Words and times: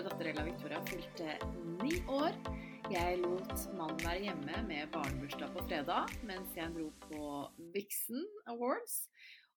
eldste 0.00 0.16
datter 0.16 0.30
Ella 0.30 0.44
Victoria 0.44 0.80
fylte 0.86 1.34
ni 1.82 1.98
år. 2.08 2.32
Jeg 2.90 3.18
lot 3.20 3.52
mannen 3.76 4.00
være 4.00 4.22
hjemme 4.24 4.60
med 4.64 4.88
barnebursdag 4.94 5.50
på 5.52 5.64
fredag, 5.68 6.12
mens 6.24 6.54
jeg 6.56 6.72
dro 6.72 6.86
på 7.02 7.24
Vixen 7.74 8.22
Awards. 8.48 9.10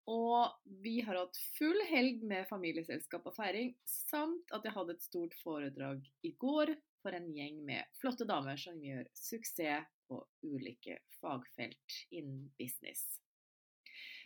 Og 0.09 0.51
vi 0.83 0.97
har 1.05 1.15
hatt 1.15 1.39
full 1.55 1.79
helg 1.87 2.25
med 2.27 2.49
familieselskap 2.49 3.29
og 3.29 3.35
feiring, 3.37 3.71
samt 3.87 4.51
at 4.51 4.65
jeg 4.67 4.75
hadde 4.75 4.97
et 4.97 5.05
stort 5.05 5.37
foredrag 5.39 6.03
i 6.27 6.33
går 6.35 6.73
for 7.03 7.15
en 7.15 7.29
gjeng 7.31 7.61
med 7.63 7.87
flotte 8.01 8.27
damer 8.27 8.59
som 8.59 8.81
gjør 8.83 9.07
suksess 9.15 9.87
på 10.09 10.19
ulike 10.43 10.97
fagfelt 11.21 12.01
innen 12.11 12.49
business. 12.59 13.05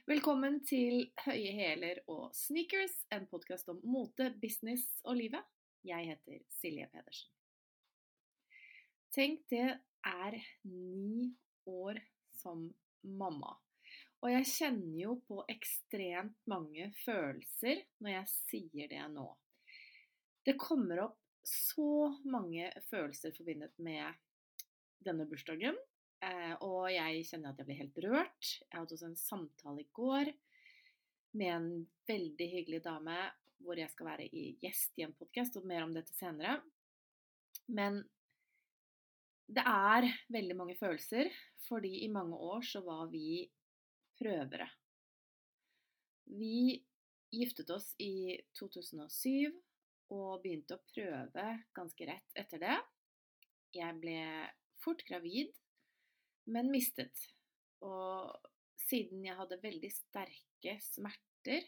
Velkommen 0.09 0.63
til 0.65 1.11
Høye 1.27 1.53
hæler 1.53 2.01
og 2.07 2.31
sneakers, 2.33 2.95
en 3.13 3.29
podkast 3.29 3.69
om 3.69 3.83
mote, 3.85 4.31
business 4.41 4.87
og 5.05 5.19
livet. 5.21 5.45
Jeg 5.85 6.09
heter 6.09 6.43
Silje 6.57 6.87
Pedersen. 6.91 7.31
Tenk, 9.13 9.45
det 9.49 9.77
er 10.05 10.37
ni 10.69 11.29
år 11.69 11.99
som 12.37 12.67
mamma. 13.01 13.55
Og 14.25 14.31
jeg 14.33 14.49
kjenner 14.49 14.97
jo 14.99 15.15
på 15.27 15.43
ekstremt 15.51 16.39
mange 16.49 16.89
følelser 17.03 17.83
når 18.01 18.13
jeg 18.13 18.31
sier 18.33 18.91
det 18.91 19.03
nå. 19.13 19.27
Det 20.45 20.57
kommer 20.59 21.03
opp 21.05 21.21
så 21.47 22.09
mange 22.27 22.69
følelser 22.89 23.35
forbundet 23.35 23.77
med 23.83 24.17
denne 25.05 25.27
bursdagen. 25.29 25.77
Eh, 26.23 26.53
og 26.65 26.89
jeg 26.91 27.25
kjenner 27.29 27.53
at 27.53 27.61
jeg 27.61 27.69
blir 27.69 27.81
helt 27.83 27.99
rørt. 28.07 28.51
Jeg 28.65 28.73
hadde 28.73 28.97
også 28.97 29.11
en 29.11 29.19
samtale 29.19 29.83
i 29.83 29.89
går 29.95 30.33
med 31.37 31.53
en 31.53 31.69
veldig 32.09 32.47
hyggelig 32.53 32.81
dame 32.87 33.17
hvor 33.63 33.79
jeg 33.79 33.91
skal 33.91 34.09
være 34.11 34.27
i 34.29 34.49
gjest 34.61 34.97
i 34.99 35.05
en 35.05 35.15
podkast, 35.17 35.57
og 35.59 35.67
mer 35.67 35.85
om 35.85 35.93
dette 35.95 36.13
senere. 36.17 36.59
Men 37.67 38.01
det 39.47 39.63
er 39.63 40.09
veldig 40.33 40.57
mange 40.59 40.77
følelser, 40.79 41.31
fordi 41.67 42.03
i 42.05 42.11
mange 42.11 42.35
år 42.35 42.65
så 42.67 42.81
var 42.85 43.07
vi 43.11 43.45
prøvere. 44.19 44.67
Vi 46.27 46.77
giftet 47.31 47.69
oss 47.71 47.93
i 48.03 48.35
2007 48.57 49.51
og 50.15 50.41
begynte 50.43 50.77
å 50.77 50.83
prøve 50.93 51.47
ganske 51.75 52.07
rett 52.07 52.39
etter 52.39 52.63
det. 52.63 52.77
Jeg 53.75 53.99
ble 54.01 54.19
fort 54.83 55.03
gravid 55.07 55.51
men 56.51 56.71
mistet. 56.71 57.27
Og 57.85 58.31
siden 58.87 59.25
jeg 59.27 59.37
hadde 59.37 59.59
veldig 59.61 59.91
sterke 59.93 60.77
smerter, 60.83 61.65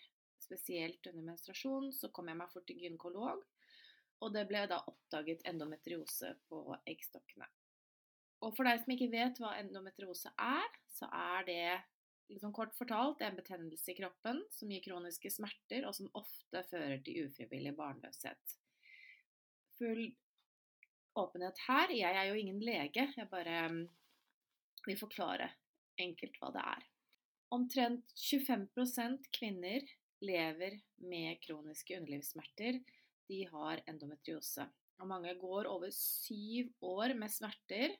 spesielt 0.50 1.06
under 1.12 1.30
menstruasjon, 1.32 1.92
så 1.94 2.10
kom 2.14 2.32
jeg 2.32 2.40
meg 2.42 2.52
fort 2.52 2.66
til 2.70 2.82
gynekolog. 2.82 3.46
Og 4.20 4.34
det 4.36 4.48
ble 4.50 4.66
da 4.68 4.82
oppdaget 4.90 5.46
endometriose 5.48 6.34
på 6.50 6.64
eggstokkene. 6.90 7.48
Og 8.44 8.56
for 8.56 8.68
deg 8.68 8.82
som 8.82 8.94
ikke 8.96 9.12
vet 9.12 9.40
hva 9.40 9.54
endometriose 9.60 10.32
er, 10.42 10.68
så 10.96 11.08
er 11.12 11.48
det 11.48 11.64
liksom 12.30 12.54
kort 12.56 12.76
fortalt 12.78 13.22
en 13.26 13.38
betennelse 13.40 13.92
i 13.92 13.98
kroppen 13.98 14.42
som 14.54 14.72
gir 14.72 14.84
kroniske 14.86 15.32
smerter, 15.34 15.88
og 15.88 15.96
som 15.98 16.12
ofte 16.20 16.64
fører 16.70 17.00
til 17.06 17.28
ufrivillig 17.28 17.74
barnløshet. 17.78 18.58
Full 19.80 20.04
åpenhet 21.20 21.64
her. 21.68 21.96
Jeg 21.96 22.16
er 22.16 22.30
jo 22.30 22.38
ingen 22.40 22.62
lege, 22.64 23.08
jeg 23.16 23.32
bare 23.32 23.64
vil 24.86 25.00
forklare 25.00 25.50
enkelt 26.00 26.38
hva 26.40 26.54
det 26.56 26.64
er. 26.64 26.86
Omtrent 27.56 28.14
25% 28.16 29.32
kvinner 29.36 29.84
lever 30.26 30.80
med 31.10 31.40
kroniske 31.44 31.98
underlivssmerter. 32.00 32.80
De 33.30 33.44
har 33.52 33.82
endometriose. 33.88 34.66
Og 35.00 35.08
mange 35.08 35.34
går 35.40 35.70
over 35.72 35.92
syv 35.96 36.72
år 36.84 37.14
med 37.16 37.32
smerter 37.32 37.96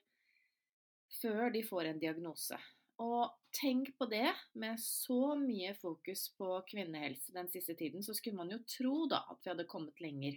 før 1.20 1.48
de 1.54 1.62
får 1.66 1.90
en 1.90 2.02
diagnose. 2.02 2.58
Og 3.00 3.32
tenk 3.56 3.94
på 3.96 4.06
det, 4.10 4.28
med 4.52 4.76
så 4.82 5.34
mye 5.40 5.72
fokus 5.78 6.26
på 6.36 6.58
kvinnehelse 6.68 7.32
den 7.32 7.48
siste 7.48 7.74
tiden, 7.74 8.04
så 8.04 8.14
skulle 8.14 8.36
man 8.36 8.52
jo 8.52 8.60
tro 8.68 9.06
da 9.10 9.22
at 9.32 9.40
vi 9.40 9.52
hadde 9.54 9.68
kommet 9.70 10.02
lenger. 10.04 10.36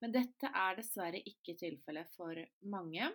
Men 0.00 0.14
dette 0.14 0.50
er 0.52 0.78
dessverre 0.78 1.22
ikke 1.26 1.56
tilfellet 1.58 2.12
for 2.14 2.38
mange. 2.70 3.10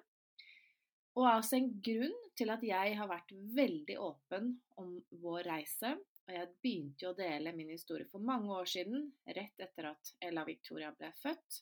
Og 1.15 1.27
også 1.27 1.57
en 1.59 1.71
grunn 1.83 2.19
til 2.39 2.51
at 2.51 2.63
jeg 2.63 2.97
har 2.99 3.09
vært 3.09 3.31
veldig 3.55 3.97
åpen 4.03 4.53
om 4.79 4.97
vår 5.23 5.47
reise. 5.47 5.95
Og 6.31 6.37
jeg 6.37 6.47
begynte 6.63 7.03
jo 7.03 7.09
å 7.11 7.15
dele 7.17 7.51
min 7.51 7.73
historie 7.73 8.07
for 8.07 8.23
mange 8.23 8.53
år 8.55 8.69
siden, 8.71 9.09
rett 9.35 9.59
etter 9.59 9.89
at 9.89 10.11
Ella 10.23 10.45
Victoria 10.47 10.93
ble 10.95 11.09
født. 11.19 11.57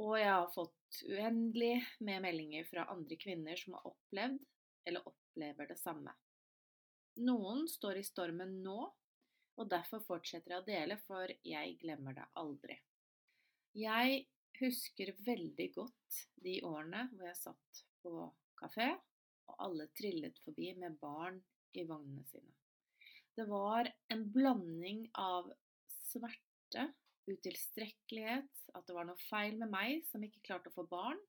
Og 0.00 0.14
jeg 0.16 0.30
har 0.30 0.48
fått 0.54 1.00
uendelig 1.04 1.74
med 2.00 2.24
meldinger 2.24 2.64
fra 2.70 2.86
andre 2.94 3.18
kvinner 3.20 3.60
som 3.60 3.76
har 3.76 3.90
opplevd 3.90 4.38
eller 4.88 5.10
opplever 5.10 5.68
det 5.68 5.76
samme. 5.82 6.14
Noen 7.28 7.66
står 7.68 8.00
i 8.00 8.06
stormen 8.08 8.56
nå, 8.64 8.78
og 9.60 9.68
derfor 9.68 10.00
fortsetter 10.06 10.54
jeg 10.54 10.62
å 10.62 10.68
dele, 10.70 10.96
for 11.04 11.36
jeg 11.44 11.76
glemmer 11.84 12.16
det 12.16 12.24
aldri. 12.40 12.78
Jeg 13.76 14.24
husker 14.62 15.12
veldig 15.28 15.68
godt 15.76 16.22
de 16.40 16.56
årene 16.64 17.04
hvor 17.12 17.28
jeg 17.28 17.40
satt 17.42 17.84
på 18.00 18.16
kafé, 18.64 18.88
og 19.44 19.62
alle 19.68 19.90
trillet 19.92 20.40
forbi 20.40 20.72
med 20.80 20.96
barn 21.04 21.36
i 21.76 21.84
vognene 21.84 22.24
sine. 22.32 22.61
Det 23.34 23.44
var 23.48 23.88
en 24.12 24.26
blanding 24.32 25.06
av 25.16 25.48
smerte, 25.88 26.90
utilstrekkelighet, 27.30 28.64
at 28.74 28.86
det 28.86 28.96
var 28.96 29.06
noe 29.08 29.20
feil 29.30 29.56
med 29.56 29.70
meg 29.72 30.02
som 30.04 30.24
ikke 30.26 30.42
klarte 30.44 30.68
å 30.68 30.74
få 30.74 30.84
barn. 30.90 31.20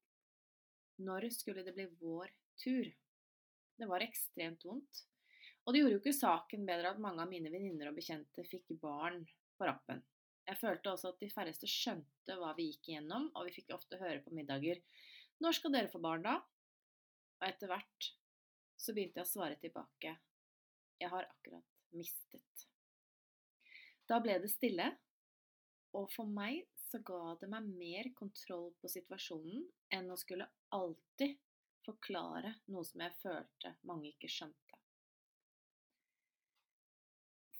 Når 1.03 1.29
skulle 1.31 1.63
det 1.63 1.75
bli 1.77 1.85
vår 2.01 2.33
tur? 2.59 2.89
Det 3.79 3.87
var 3.89 4.03
ekstremt 4.03 4.65
vondt. 4.67 5.05
Og 5.63 5.71
det 5.71 5.79
gjorde 5.79 5.95
jo 5.95 6.01
ikke 6.01 6.15
saken 6.17 6.65
bedre 6.67 6.91
at 6.91 6.99
mange 7.01 7.23
av 7.23 7.31
mine 7.31 7.51
venninner 7.53 7.89
og 7.89 7.95
bekjente 7.95 8.43
fikk 8.49 8.73
barn 8.81 9.23
på 9.55 9.69
rappen. 9.69 10.03
Jeg 10.43 10.59
følte 10.59 10.91
også 10.91 11.13
at 11.13 11.21
de 11.23 11.31
færreste 11.31 11.69
skjønte 11.71 12.35
hva 12.35 12.51
vi 12.57 12.67
gikk 12.67 12.89
igjennom, 12.89 13.29
og 13.31 13.47
vi 13.47 13.55
fikk 13.55 13.71
ofte 13.77 13.99
høre 14.01 14.19
på 14.25 14.33
middager 14.35 14.81
Når 15.39 15.55
skal 15.55 15.71
dere 15.73 15.91
få 15.91 16.03
barn, 16.03 16.27
da? 16.27 16.35
Og 17.39 17.47
etter 17.47 17.71
hvert 17.71 18.09
så 18.79 18.91
begynte 18.91 19.21
jeg 19.21 19.29
å 19.29 19.31
svare 19.31 19.59
tilbake. 19.61 20.17
Jeg 20.99 21.11
har 21.11 21.31
akkurat 21.31 21.72
mistet. 21.97 22.67
Da 24.09 24.19
ble 24.23 24.37
det 24.43 24.51
stille, 24.51 24.89
og 25.93 26.09
for 26.11 26.29
meg 26.29 26.65
så 26.89 26.99
ga 27.05 27.35
det 27.41 27.49
meg 27.49 27.69
mer 27.69 28.09
kontroll 28.17 28.71
på 28.81 28.91
situasjonen 28.91 29.63
enn 29.95 30.11
å 30.13 30.19
skulle 30.19 30.49
alltid 30.75 31.37
forklare 31.85 32.55
noe 32.73 32.85
som 32.87 33.03
jeg 33.03 33.19
følte 33.21 33.75
mange 33.87 34.11
ikke 34.11 34.31
skjønte. 34.31 34.79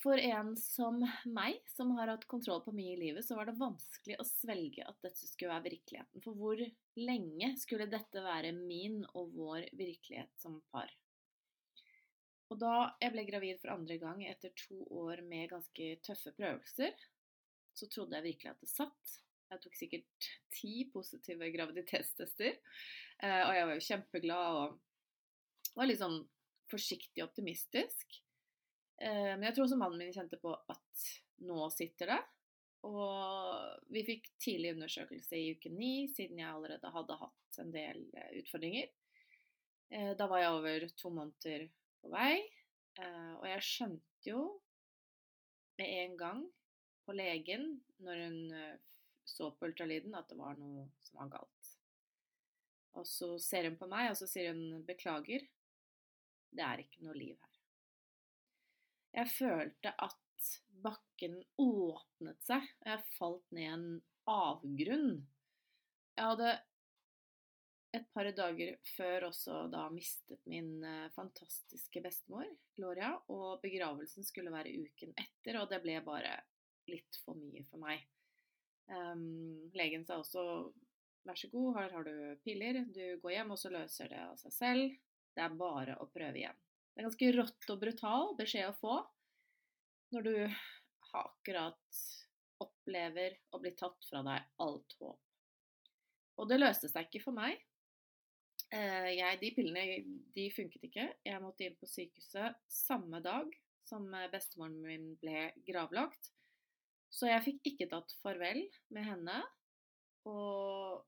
For 0.04 0.20
en 0.20 0.52
som 0.60 0.98
meg, 1.32 1.62
som 1.72 1.94
har 1.96 2.10
hatt 2.12 2.26
kontroll 2.28 2.60
på 2.66 2.74
mye 2.76 2.98
i 2.98 3.00
livet, 3.00 3.24
så 3.24 3.38
var 3.38 3.48
det 3.48 3.56
vanskelig 3.56 4.18
å 4.20 4.26
svelge 4.28 4.84
at 4.84 4.98
dette 5.06 5.30
skulle 5.30 5.54
være 5.54 5.70
virkeligheten. 5.70 6.24
For 6.26 6.36
hvor 6.36 6.60
lenge 7.00 7.54
skulle 7.62 7.88
dette 7.88 8.26
være 8.26 8.52
min 8.58 9.00
og 9.14 9.32
vår 9.38 9.70
virkelighet 9.80 10.34
som 10.44 10.60
par? 10.76 10.92
Og 12.54 12.60
da 12.62 12.74
jeg 13.02 13.16
ble 13.16 13.24
gravid 13.26 13.58
for 13.64 13.74
andre 13.74 13.96
gang 13.98 14.20
etter 14.30 14.52
to 14.54 14.84
år 15.02 15.24
med 15.26 15.50
ganske 15.50 15.88
tøffe 16.06 16.36
prøvelser, 16.38 16.94
så 17.74 17.88
trodde 17.90 18.20
jeg 18.20 18.28
virkelig 18.28 18.52
at 18.52 18.62
det 18.62 18.70
satt. 18.70 19.16
Jeg 19.50 19.62
tok 19.64 19.78
sikkert 19.80 20.28
ti 20.54 20.74
positive 20.94 21.50
graviditetstester, 21.56 22.60
eh, 23.26 23.42
og 23.42 23.58
jeg 23.58 23.66
var 23.66 23.74
jo 23.74 23.88
kjempeglad 23.88 24.60
og 24.60 25.74
var 25.74 25.90
litt 25.90 26.02
sånn 26.02 26.22
forsiktig 26.70 27.26
optimistisk. 27.26 28.20
Eh, 29.02 29.34
men 29.34 29.48
jeg 29.50 29.58
tror 29.58 29.66
også 29.66 29.82
mannen 29.82 30.06
min 30.06 30.14
kjente 30.14 30.38
på 30.42 30.54
at 30.54 31.10
nå 31.50 31.68
sitter 31.74 32.14
det. 32.14 32.22
Og 32.86 33.94
vi 33.96 34.06
fikk 34.06 34.30
tidlig 34.44 34.76
undersøkelse 34.76 35.40
i 35.40 35.54
uke 35.58 35.74
ni, 35.74 36.10
siden 36.14 36.42
jeg 36.44 36.54
allerede 36.54 36.94
hadde 36.94 37.22
hatt 37.26 37.64
en 37.66 37.74
del 37.74 38.06
eh, 38.14 38.36
utfordringer. 38.44 38.94
Da 40.18 40.26
var 40.26 40.40
jeg 40.42 40.54
over 40.58 40.84
to 40.98 41.10
måneder 41.14 41.68
på 42.04 42.12
vei, 42.12 42.36
og 43.40 43.46
jeg 43.48 43.66
skjønte 43.66 44.28
jo 44.28 44.42
med 45.80 45.90
en 46.04 46.18
gang 46.20 46.42
på 47.08 47.16
legen 47.18 47.70
når 48.04 48.20
hun 48.28 48.38
så 49.26 49.50
på 49.56 49.70
ultralyden 49.70 50.14
at 50.20 50.28
det 50.30 50.38
var 50.38 50.60
noe 50.60 50.86
som 51.08 51.22
var 51.22 51.32
galt. 51.40 51.70
Og 53.00 53.08
så 53.10 53.32
ser 53.42 53.70
hun 53.70 53.80
på 53.80 53.88
meg, 53.90 54.12
og 54.12 54.18
så 54.20 54.28
sier 54.30 54.52
hun 54.54 54.84
'beklager, 54.86 55.48
det 56.54 56.66
er 56.66 56.84
ikke 56.84 57.06
noe 57.08 57.18
liv 57.18 57.38
her'. 57.40 57.62
Jeg 59.14 59.32
følte 59.34 59.94
at 59.98 60.50
bakken 60.84 61.40
åpnet 61.62 62.44
seg, 62.46 62.68
og 62.84 62.92
jeg 62.92 63.08
falt 63.16 63.56
ned 63.56 63.70
en 63.72 63.88
avgrunn. 64.30 65.12
Jeg 66.18 66.26
hadde 66.30 66.52
et 67.94 68.06
par 68.14 68.28
dager 68.34 68.78
før 68.96 69.28
også 69.30 69.68
da 69.72 69.84
mistet 69.94 70.42
min 70.50 70.82
eh, 70.88 71.12
fantastiske 71.14 72.02
bestemor, 72.02 72.48
Gloria, 72.78 73.12
og 73.34 73.62
begravelsen 73.62 74.26
skulle 74.26 74.54
være 74.54 74.74
uken 74.82 75.14
etter, 75.14 75.60
og 75.62 75.70
det 75.70 75.82
ble 75.84 76.00
bare 76.06 76.34
litt 76.90 77.20
for 77.24 77.38
mye 77.38 77.64
for 77.70 77.82
meg. 77.84 78.02
Um, 78.90 79.70
legen 79.78 80.04
sa 80.08 80.18
også 80.20 80.44
vær 81.24 81.38
så 81.40 81.48
god, 81.54 81.70
her 81.78 81.94
har 81.96 82.08
du 82.08 82.16
piller, 82.44 82.82
du 82.92 83.04
går 83.22 83.38
hjem, 83.38 83.54
og 83.56 83.62
så 83.62 83.72
løser 83.72 84.12
det 84.12 84.20
av 84.26 84.36
seg 84.42 84.56
selv. 84.58 84.96
Det 85.34 85.46
er 85.46 85.58
bare 85.58 85.98
å 86.02 86.10
prøve 86.12 86.42
igjen. 86.42 86.58
Det 86.94 87.02
er 87.02 87.08
ganske 87.08 87.30
rått 87.38 87.72
og 87.74 87.82
brutal 87.82 88.34
beskjed 88.38 88.70
å 88.70 88.78
få 88.78 88.98
når 90.14 90.28
du 90.28 90.36
akkurat 91.18 92.02
opplever 92.62 93.38
å 93.54 93.62
bli 93.62 93.72
tatt 93.78 94.10
fra 94.10 94.22
deg 94.26 94.50
alt 94.66 94.98
håp. 95.00 95.22
Og 96.42 96.50
det 96.50 96.60
løste 96.60 96.90
seg 96.90 97.08
ikke 97.08 97.24
for 97.24 97.38
meg. 97.38 97.58
Eh, 98.74 99.10
jeg, 99.14 99.40
de 99.42 99.52
pillene 99.54 99.84
de 100.34 100.48
funket 100.56 100.88
ikke. 100.88 101.06
Jeg 101.28 101.42
måtte 101.44 101.68
inn 101.68 101.78
på 101.78 101.90
sykehuset 101.90 102.58
samme 102.72 103.22
dag 103.26 103.52
som 103.86 104.08
bestemoren 104.32 104.80
min 104.82 105.12
ble 105.22 105.52
gravlagt. 105.68 106.32
Så 107.14 107.30
jeg 107.30 107.46
fikk 107.46 107.74
ikke 107.74 107.90
tatt 107.92 108.16
farvel 108.24 108.64
med 108.96 109.06
henne. 109.06 109.38
Og 110.26 111.04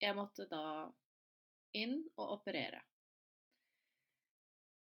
jeg 0.00 0.16
måtte 0.16 0.46
da 0.48 0.88
inn 1.76 1.98
og 2.16 2.38
operere. 2.38 2.80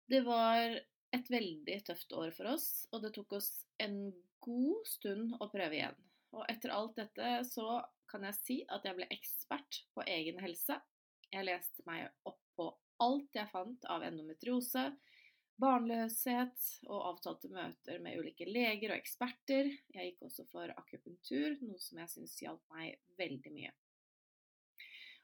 Det 0.09 0.23
var 0.25 0.79
et 1.13 1.31
veldig 1.33 1.77
tøft 1.85 2.15
år 2.17 2.31
for 2.37 2.55
oss, 2.55 2.87
og 2.93 3.03
det 3.05 3.13
tok 3.17 3.35
oss 3.37 3.51
en 3.83 3.99
god 4.45 4.87
stund 4.89 5.35
å 5.37 5.49
prøve 5.53 5.77
igjen. 5.77 5.99
Og 6.33 6.45
etter 6.49 6.73
alt 6.73 6.97
dette 6.97 7.33
så 7.49 7.81
kan 8.09 8.25
jeg 8.29 8.39
si 8.39 8.57
at 8.73 8.87
jeg 8.89 8.97
ble 8.97 9.09
ekspert 9.13 9.83
på 9.97 10.05
egen 10.09 10.41
helse. 10.41 10.79
Jeg 11.35 11.45
leste 11.45 11.85
meg 11.89 12.09
opp 12.29 12.41
på 12.57 12.69
alt 13.05 13.37
jeg 13.37 13.51
fant 13.53 13.85
av 13.93 14.05
endometriose, 14.07 14.85
barnløshet 15.59 16.71
og 16.87 17.05
avtalte 17.11 17.51
møter 17.51 17.99
med 18.03 18.21
ulike 18.21 18.47
leger 18.49 18.95
og 18.95 19.01
eksperter. 19.01 19.71
Jeg 19.95 20.13
gikk 20.13 20.25
også 20.29 20.47
for 20.53 20.73
akupunktur, 20.75 21.59
noe 21.67 21.79
som 21.83 22.01
jeg 22.03 22.13
syns 22.15 22.37
hjalp 22.43 22.65
meg 22.75 22.97
veldig 23.19 23.55
mye. 23.55 23.73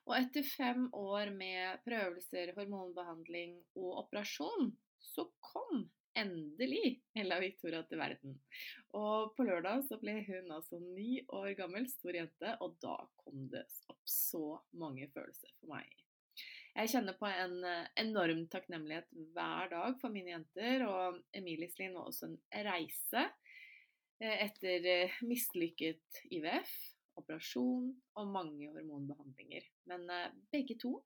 Og 0.04 0.16
etter 0.18 0.44
fem 0.44 0.88
år 0.98 1.30
med 1.32 1.80
prøvelser, 1.86 2.52
hormonbehandling 2.58 3.56
og 3.80 4.02
operasjon, 4.04 4.74
så 5.00 5.24
kom 5.40 5.86
endelig 6.18 7.00
Ella 7.18 7.38
Victoria 7.42 7.82
til 7.88 8.00
verden. 8.00 8.38
Og 8.96 9.34
på 9.36 9.46
lørdag 9.46 9.84
så 9.88 9.98
ble 10.00 10.20
hun 10.28 10.54
altså 10.54 10.78
ni 10.82 11.18
år 11.28 11.52
gammel, 11.58 11.88
stor 11.90 12.16
jente, 12.16 12.54
og 12.64 12.78
da 12.82 12.96
kom 13.20 13.46
det 13.52 13.64
opp 13.90 14.02
så 14.08 14.58
mange 14.78 15.08
følelser 15.14 15.52
for 15.58 15.74
meg. 15.74 15.90
Jeg 16.74 16.90
kjenner 16.90 17.14
på 17.14 17.28
en 17.30 17.60
eh, 17.70 17.90
enorm 18.02 18.46
takknemlighet 18.50 19.06
hver 19.34 19.70
dag 19.70 19.98
for 20.00 20.10
mine 20.14 20.32
jenter, 20.32 20.82
og 20.88 21.20
Emilie 21.36 21.70
Linn 21.78 21.94
var 21.94 22.10
også 22.10 22.32
en 22.32 22.38
reise 22.66 23.22
eh, 23.22 24.40
etter 24.48 24.88
eh, 24.90 25.20
mislykket 25.22 26.24
IVF, 26.34 26.72
operasjon 27.20 27.92
og 28.18 28.32
mange 28.34 28.72
hormonbehandlinger. 28.74 29.68
Men 29.90 30.08
begge 30.50 30.74
to 30.82 30.96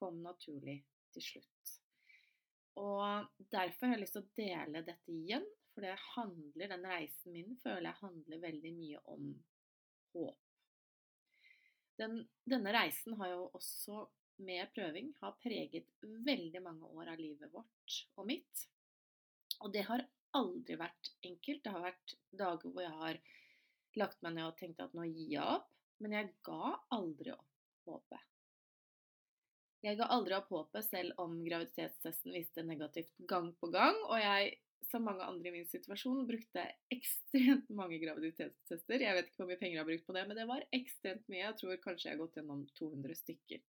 kom 0.00 0.22
naturlig 0.24 0.78
til 1.12 1.26
slutt. 1.26 1.76
Og 2.76 3.44
derfor 3.52 3.88
har 3.88 3.96
jeg 3.96 4.02
lyst 4.04 4.16
til 4.18 4.24
å 4.24 4.34
dele 4.36 4.82
dette 4.84 5.12
igjen, 5.12 5.46
for 5.72 5.84
det 5.84 5.94
handler, 6.14 6.72
den 6.72 6.88
reisen 6.88 7.34
min 7.36 7.56
føler 7.60 7.90
jeg 7.90 8.00
handler 8.02 8.42
veldig 8.42 8.72
mye 8.76 9.00
om 9.12 9.30
håp. 10.14 10.42
Den, 11.96 12.20
denne 12.44 12.72
reisen 12.76 13.16
har 13.20 13.32
jo 13.32 13.46
også 13.56 14.04
med 14.44 14.68
prøving 14.76 15.14
har 15.22 15.36
preget 15.40 15.88
veldig 16.02 16.60
mange 16.64 16.88
år 16.92 17.12
av 17.14 17.20
livet 17.20 17.52
vårt 17.52 18.00
og 18.20 18.26
mitt. 18.28 18.66
Og 19.64 19.72
det 19.72 19.86
har 19.88 20.04
aldri 20.36 20.76
vært 20.76 21.12
enkelt. 21.24 21.62
Det 21.64 21.72
har 21.72 21.86
vært 21.86 22.16
dager 22.36 22.72
hvor 22.72 22.84
jeg 22.84 22.98
har 23.00 23.20
lagt 23.96 24.20
meg 24.24 24.36
ned 24.36 24.50
og 24.50 24.58
tenkt 24.60 24.82
at 24.84 24.96
nå 24.96 25.06
gir 25.08 25.38
jeg 25.38 25.56
opp. 25.56 25.70
Men 26.04 26.12
jeg 26.12 26.34
ga 26.44 26.74
aldri 26.92 27.32
opp 27.32 27.88
håpet. 27.88 28.35
Jeg 29.86 30.00
ga 30.00 30.06
aldri 30.10 30.34
opp 30.34 30.48
håpet 30.50 30.82
selv 30.88 31.18
om 31.22 31.36
graviditetstesten 31.46 32.34
viste 32.34 32.64
negativt 32.66 33.12
gang 33.30 33.52
på 33.60 33.68
gang, 33.70 33.94
og 34.08 34.18
jeg, 34.18 34.56
som 34.90 35.04
mange 35.06 35.22
andre 35.22 35.50
i 35.50 35.54
min 35.60 35.68
situasjon, 35.68 36.24
brukte 36.26 36.64
ekstremt 36.94 37.68
mange 37.80 38.00
graviditetstester. 38.02 39.04
Jeg 39.04 39.14
vet 39.14 39.30
ikke 39.30 39.44
hvor 39.44 39.50
mye 39.52 39.60
penger 39.60 39.76
jeg 39.76 39.82
har 39.84 39.90
brukt 39.90 40.08
på 40.08 40.16
det, 40.16 40.24
men 40.26 40.40
det 40.40 40.48
var 40.50 40.66
ekstremt 40.74 41.30
mye. 41.30 41.44
Jeg 41.44 41.58
tror 41.60 41.78
kanskje 41.84 42.08
jeg 42.08 42.16
har 42.16 42.22
gått 42.24 42.40
gjennom 42.40 42.64
200 42.80 43.18
stykker. 43.20 43.62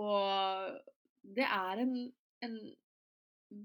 Og 0.00 0.80
det 1.36 1.44
er 1.44 1.84
en, 1.84 1.94
en 2.48 2.56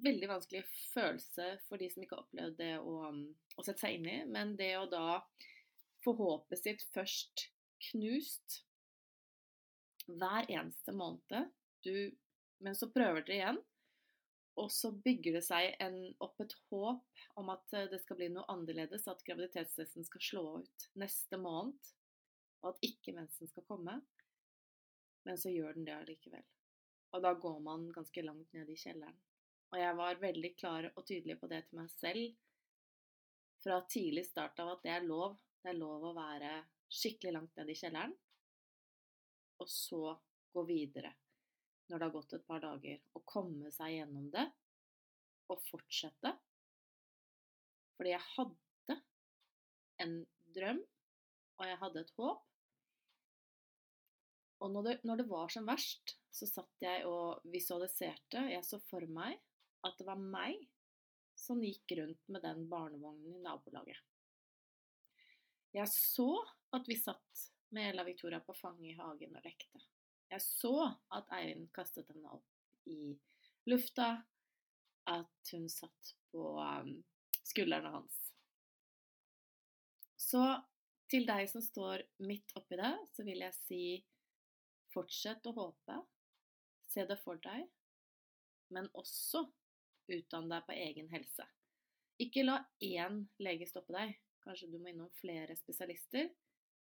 veldig 0.04 0.32
vanskelig 0.34 0.66
følelse 0.92 1.48
for 1.70 1.80
de 1.80 1.90
som 1.94 2.04
ikke 2.04 2.20
har 2.20 2.28
opplevd 2.28 2.60
det 2.60 2.74
å, 2.84 3.00
å 3.56 3.66
sette 3.66 3.86
seg 3.86 4.02
inn 4.02 4.12
i, 4.12 4.20
men 4.28 4.56
det 4.60 4.74
å 4.82 4.90
da 4.92 5.22
få 6.04 6.16
håpet 6.20 6.60
sitt 6.60 6.84
først 6.92 7.48
knust 7.92 8.64
hver 10.06 10.50
eneste 10.52 10.92
måned. 10.96 11.52
Du, 11.84 11.96
men 12.64 12.76
så 12.76 12.90
prøver 12.92 13.24
dere 13.24 13.36
igjen, 13.38 13.60
og 14.60 14.70
så 14.72 14.92
bygger 14.94 15.38
det 15.40 15.44
seg 15.46 15.74
en, 15.82 15.98
opp 16.22 16.42
et 16.44 16.54
håp 16.70 17.24
om 17.42 17.52
at 17.54 17.76
eh, 17.76 17.90
det 17.92 18.00
skal 18.04 18.20
bli 18.20 18.30
noe 18.34 18.46
annerledes, 18.54 19.08
at 19.10 19.24
graviditetstesten 19.26 20.06
skal 20.06 20.26
slå 20.28 20.46
ut 20.62 20.88
neste 21.02 21.40
måned, 21.42 21.94
og 22.62 22.74
at 22.74 22.84
ikke 22.86 23.16
mensen 23.16 23.50
skal 23.50 23.66
komme. 23.68 23.98
Men 25.26 25.40
så 25.40 25.52
gjør 25.52 25.78
den 25.78 25.88
det 25.88 25.96
allikevel. 25.96 26.46
Og 27.14 27.24
da 27.24 27.34
går 27.40 27.60
man 27.64 27.88
ganske 27.94 28.24
langt 28.26 28.54
ned 28.54 28.70
i 28.70 28.78
kjelleren. 28.78 29.18
Og 29.74 29.80
jeg 29.82 29.98
var 29.98 30.22
veldig 30.22 30.52
klar 30.58 30.88
og 30.92 31.06
tydelig 31.08 31.40
på 31.42 31.50
det 31.50 31.64
til 31.66 31.80
meg 31.80 31.90
selv 31.96 32.36
fra 33.64 33.80
tidlig 33.90 34.26
start 34.28 34.60
av 34.62 34.76
at 34.76 34.84
det 34.86 34.92
er 34.94 35.08
lov. 35.08 35.40
Det 35.64 35.72
er 35.72 35.80
lov 35.80 36.04
å 36.10 36.16
være 36.18 36.52
skikkelig 36.94 37.34
langt 37.34 37.58
ned 37.58 37.72
i 37.72 37.78
kjelleren 37.80 38.14
og 39.64 39.72
så 39.72 40.16
gå 40.54 40.64
videre 40.68 41.14
når 41.90 42.00
det 42.00 42.08
har 42.08 42.14
gått 42.14 42.34
et 42.38 42.46
par 42.48 42.62
dager, 42.64 43.00
og 43.14 43.26
komme 43.28 43.70
seg 43.74 43.98
gjennom 43.98 44.30
det 44.34 44.46
og 45.52 45.60
fortsette. 45.68 46.32
Fordi 47.98 48.14
jeg 48.14 48.26
hadde 48.34 48.98
en 50.02 50.16
drøm, 50.56 50.80
og 51.60 51.68
jeg 51.68 51.80
hadde 51.84 52.04
et 52.04 52.14
håp. 52.18 52.46
Og 54.64 54.72
når 54.72 54.88
det, 54.88 54.96
når 55.04 55.20
det 55.20 55.28
var 55.30 55.52
som 55.52 55.68
verst, 55.68 56.16
så 56.34 56.48
satt 56.50 56.86
jeg 56.86 57.04
og 57.10 57.44
visualiserte. 57.52 58.46
Jeg 58.54 58.64
så 58.66 58.80
for 58.88 59.06
meg 59.12 59.36
at 59.84 60.00
det 60.00 60.08
var 60.08 60.18
meg 60.18 60.64
som 61.38 61.62
gikk 61.62 61.98
rundt 62.00 62.32
med 62.32 62.46
den 62.46 62.64
barnevognen 62.72 63.36
i 63.36 63.44
nabolaget. 63.44 64.00
Jeg 65.76 65.90
så 65.92 66.30
at 66.74 66.88
vi 66.88 66.96
satt 67.02 67.48
med 67.74 67.90
Ella 67.90 68.04
Victoria 68.04 68.40
på 68.40 68.54
fanget 68.54 68.94
i 68.94 68.98
hagen 68.98 69.36
og 69.38 69.46
lekte. 69.46 69.82
Jeg 70.32 70.42
så 70.42 70.74
at 71.14 71.32
Eirin 71.38 71.68
kastet 71.74 72.10
henne 72.10 72.30
opp 72.34 72.90
i 72.90 73.16
lufta, 73.70 74.24
at 75.10 75.52
hun 75.52 75.66
satt 75.70 76.14
på 76.32 76.54
um, 76.58 76.94
skuldrene 77.44 77.92
hans. 77.94 78.20
Så 80.18 80.42
til 81.12 81.28
deg 81.28 81.50
som 81.52 81.62
står 81.62 82.06
midt 82.24 82.54
oppi 82.58 82.80
det, 82.80 82.94
så 83.14 83.26
vil 83.28 83.44
jeg 83.44 83.58
si 83.58 83.84
fortsett 84.94 85.46
å 85.50 85.56
håpe. 85.58 86.00
Se 86.94 87.06
det 87.10 87.18
for 87.24 87.42
deg, 87.42 87.66
men 88.74 88.90
også 88.98 89.44
utdann 90.14 90.50
deg 90.52 90.66
på 90.68 90.78
egen 90.78 91.10
helse. 91.14 91.46
Ikke 92.22 92.46
la 92.46 92.60
én 92.86 93.24
lege 93.42 93.68
stoppe 93.70 93.96
deg. 93.96 94.16
Kanskje 94.44 94.70
du 94.70 94.78
må 94.80 94.92
innom 94.92 95.10
flere 95.18 95.56
spesialister. 95.58 96.30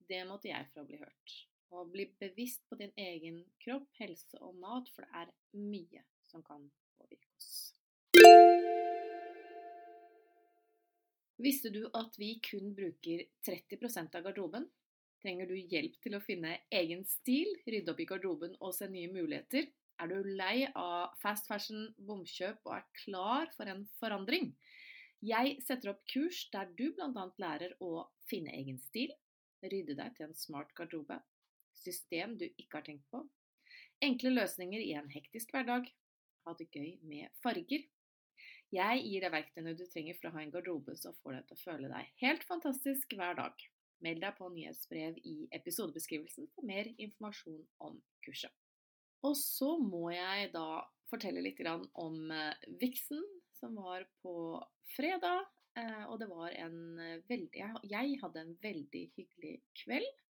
Det 0.09 0.21
måtte 0.27 0.49
jeg 0.51 0.69
for 0.73 0.83
å 0.83 0.87
bli 0.87 0.99
hørt. 1.01 1.35
Og 1.73 1.89
bli 1.93 2.05
bevisst 2.21 2.65
på 2.69 2.77
din 2.79 2.91
egen 2.99 3.41
kropp, 3.63 3.87
helse 3.97 4.39
og 4.45 4.57
mat, 4.61 4.89
for 4.93 5.05
det 5.05 5.23
er 5.23 5.31
mye 5.57 6.03
som 6.29 6.43
kan 6.45 6.67
påvirke 6.99 7.29
oss. 7.37 7.73
Visste 11.43 11.71
du 11.73 11.81
at 11.97 12.15
vi 12.21 12.35
kun 12.45 12.75
bruker 12.77 13.25
30% 13.47 14.15
av 14.19 14.27
garderoben? 14.27 14.67
Trenger 15.23 15.47
du 15.49 15.55
hjelp 15.55 15.95
til 16.03 16.17
å 16.17 16.21
finne 16.23 16.57
egen 16.71 17.03
stil, 17.07 17.49
rydde 17.65 17.93
opp 17.93 18.01
i 18.03 18.07
garderoben 18.07 18.57
og 18.59 18.75
se 18.75 18.89
nye 18.91 19.11
muligheter? 19.11 19.69
Er 20.01 20.09
du 20.09 20.29
lei 20.37 20.67
av 20.75 21.13
fast 21.21 21.47
fashion, 21.47 21.87
bomkjøp 21.97 22.63
og 22.67 22.73
er 22.77 22.87
klar 23.03 23.51
for 23.55 23.69
en 23.71 23.85
forandring? 24.01 24.51
Jeg 25.23 25.57
setter 25.63 25.93
opp 25.93 26.01
kurs 26.11 26.41
der 26.51 26.67
du 26.75 26.89
bl.a. 26.95 27.27
lærer 27.39 27.77
å 27.79 28.07
finne 28.27 28.51
egen 28.57 28.81
stil, 28.83 29.13
rydde 29.71 29.95
deg 29.99 30.15
til 30.17 30.27
en 30.27 30.37
smart 30.37 30.73
garderobe, 30.77 31.19
system 31.83 32.37
du 32.39 32.45
ikke 32.47 32.79
har 32.79 32.85
tenkt 32.87 33.07
på, 33.11 33.23
enkle 34.03 34.33
løsninger 34.33 34.83
i 34.83 34.93
en 34.99 35.09
hektisk 35.11 35.53
hverdag, 35.55 35.89
ha 36.43 36.55
det 36.59 36.69
gøy 36.73 36.97
med 37.07 37.31
farger. 37.43 37.85
Jeg 38.73 39.03
gir 39.05 39.21
deg 39.21 39.33
verktøyene 39.35 39.75
du 39.77 39.85
trenger 39.85 40.17
for 40.17 40.29
å 40.29 40.33
ha 40.35 40.41
en 40.41 40.51
garderobe 40.53 40.95
som 40.97 41.15
får 41.21 41.37
deg 41.37 41.47
til 41.47 41.57
å 41.57 41.61
føle 41.61 41.91
deg 41.91 42.09
helt 42.23 42.43
fantastisk 42.49 43.15
hver 43.19 43.37
dag. 43.37 43.65
Meld 44.03 44.23
deg 44.25 44.35
på 44.35 44.49
nyhetsbrev 44.51 45.19
i 45.23 45.35
episodebeskrivelsen 45.55 46.49
for 46.55 46.67
mer 46.67 46.89
informasjon 46.97 47.61
om 47.85 48.01
kurset. 48.25 48.51
Og 49.23 49.37
så 49.39 49.77
må 49.79 50.09
jeg 50.11 50.49
da 50.55 50.83
fortelle 51.11 51.43
litt 51.45 51.61
om 51.69 52.31
eh, 52.33 52.65
Vixen, 52.81 53.21
som 53.55 53.77
var 53.79 54.03
på 54.25 54.33
fredag. 54.97 55.45
Eh, 55.79 56.03
og 56.07 56.19
det 56.21 56.29
var 56.31 56.53
en 56.57 56.77
eh, 57.01 57.19
veldig 57.29 57.65
jeg, 57.89 58.17
hadde 58.21 58.43
en 58.43 58.55
veldig 58.63 59.03
hyggelig 59.17 59.57
kveld. 59.83 60.23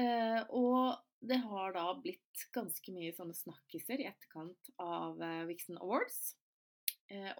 Eh, 0.00 0.42
og 0.56 1.00
det 1.20 1.40
har 1.44 1.74
da 1.76 1.86
blitt 2.00 2.44
ganske 2.54 2.94
mye 2.94 3.12
sånne 3.16 3.36
snakkiser 3.36 4.00
i 4.00 4.08
etterkant 4.08 4.70
av 4.80 5.20
Vixen 5.50 5.76
Awards. 5.80 6.36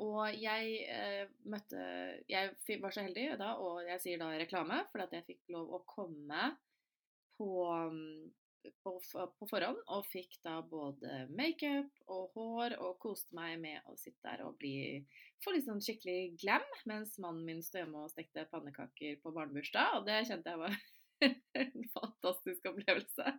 Og 0.02 0.34
jeg 0.34 1.28
møtte 1.46 1.78
Jeg 2.28 2.80
var 2.82 2.92
så 2.92 3.04
heldig 3.06 3.38
da, 3.38 3.52
og 3.62 3.86
jeg 3.86 4.02
sier 4.02 4.20
da 4.20 4.32
reklame, 4.34 4.82
for 4.90 5.04
at 5.04 5.14
jeg 5.14 5.24
fikk 5.28 5.52
lov 5.54 5.70
å 5.78 5.80
komme 5.88 6.50
på, 7.38 7.50
mm, 7.94 8.66
på, 8.84 8.94
på 9.38 9.48
forhånd. 9.48 9.80
Og 9.94 10.10
fikk 10.10 10.36
da 10.44 10.58
både 10.60 11.24
makeup 11.32 12.10
og 12.10 12.36
hår, 12.36 12.76
og 12.82 12.98
koste 13.00 13.36
meg 13.38 13.56
med 13.62 13.86
å 13.88 13.96
sitte 13.96 14.20
der 14.26 14.44
og 14.44 14.58
bli 14.60 15.06
få 15.44 15.54
litt 15.54 15.68
sånn 15.68 15.82
skikkelig 15.84 16.36
glam, 16.42 16.66
mens 16.90 17.16
mannen 17.22 17.46
min 17.46 17.62
sto 17.64 17.80
hjemme 17.80 18.04
og 18.04 18.12
stekte 18.12 18.48
pannekaker 18.52 19.20
på 19.22 19.34
barnebursdag. 19.36 20.00
Og 20.00 20.08
det 20.08 20.24
kjente 20.28 20.52
jeg 20.52 20.62
var 20.62 20.76
en 21.62 21.88
fantastisk 21.94 22.68
opplevelse. 22.72 23.32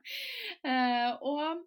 Eh, 0.66 1.12
og 1.22 1.62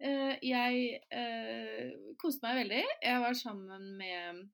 Eh, 0.00 0.38
jeg 0.40 0.96
eh, 1.12 1.92
koste 2.20 2.46
meg 2.46 2.62
veldig. 2.62 2.80
Jeg 3.04 3.20
var 3.20 3.36
sammen 3.36 3.90
med 4.00 4.46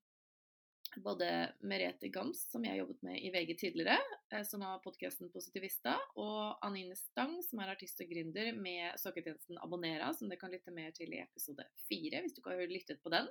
både 1.04 1.28
Merete 1.68 2.08
Gams, 2.10 2.40
som 2.50 2.64
jeg 2.66 2.80
jobbet 2.80 3.04
med 3.06 3.20
i 3.20 3.30
VG 3.30 3.52
tidligere, 3.60 3.98
eh, 4.32 4.42
som 4.48 4.64
har 4.66 4.82
podkasten 4.82 5.30
Positivista, 5.30 5.94
og 6.18 6.58
Anine 6.66 6.96
Stang, 6.98 7.36
som 7.46 7.62
er 7.62 7.74
artist 7.76 8.02
og 8.02 8.10
gründer 8.10 8.50
med 8.58 8.98
sokketjenesten 8.98 9.60
Abonnera, 9.62 10.10
som 10.16 10.32
dere 10.32 10.40
kan 10.40 10.54
lytte 10.54 10.74
mer 10.74 10.90
til 10.96 11.14
i 11.14 11.22
episode 11.22 11.68
fire, 11.86 12.24
hvis 12.24 12.34
du 12.34 12.42
ikke 12.42 12.56
har 12.56 12.72
lyttet 12.72 13.02
på 13.04 13.14
den. 13.14 13.30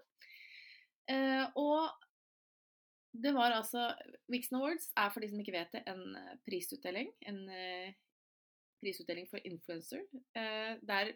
Og 1.55 1.89
det 3.15 3.31
var 3.35 3.53
altså 3.55 3.85
Vixen 4.31 4.57
Awards 4.57 4.89
er 4.97 5.11
for 5.13 5.23
de 5.23 5.29
som 5.31 5.39
ikke 5.39 5.53
vet 5.55 5.75
det, 5.75 5.83
en 5.87 6.17
prisutdeling. 6.47 7.11
En 7.29 7.39
prisutdeling 8.81 9.29
for 9.29 9.39
influencer. 9.47 10.01
Der 10.33 11.13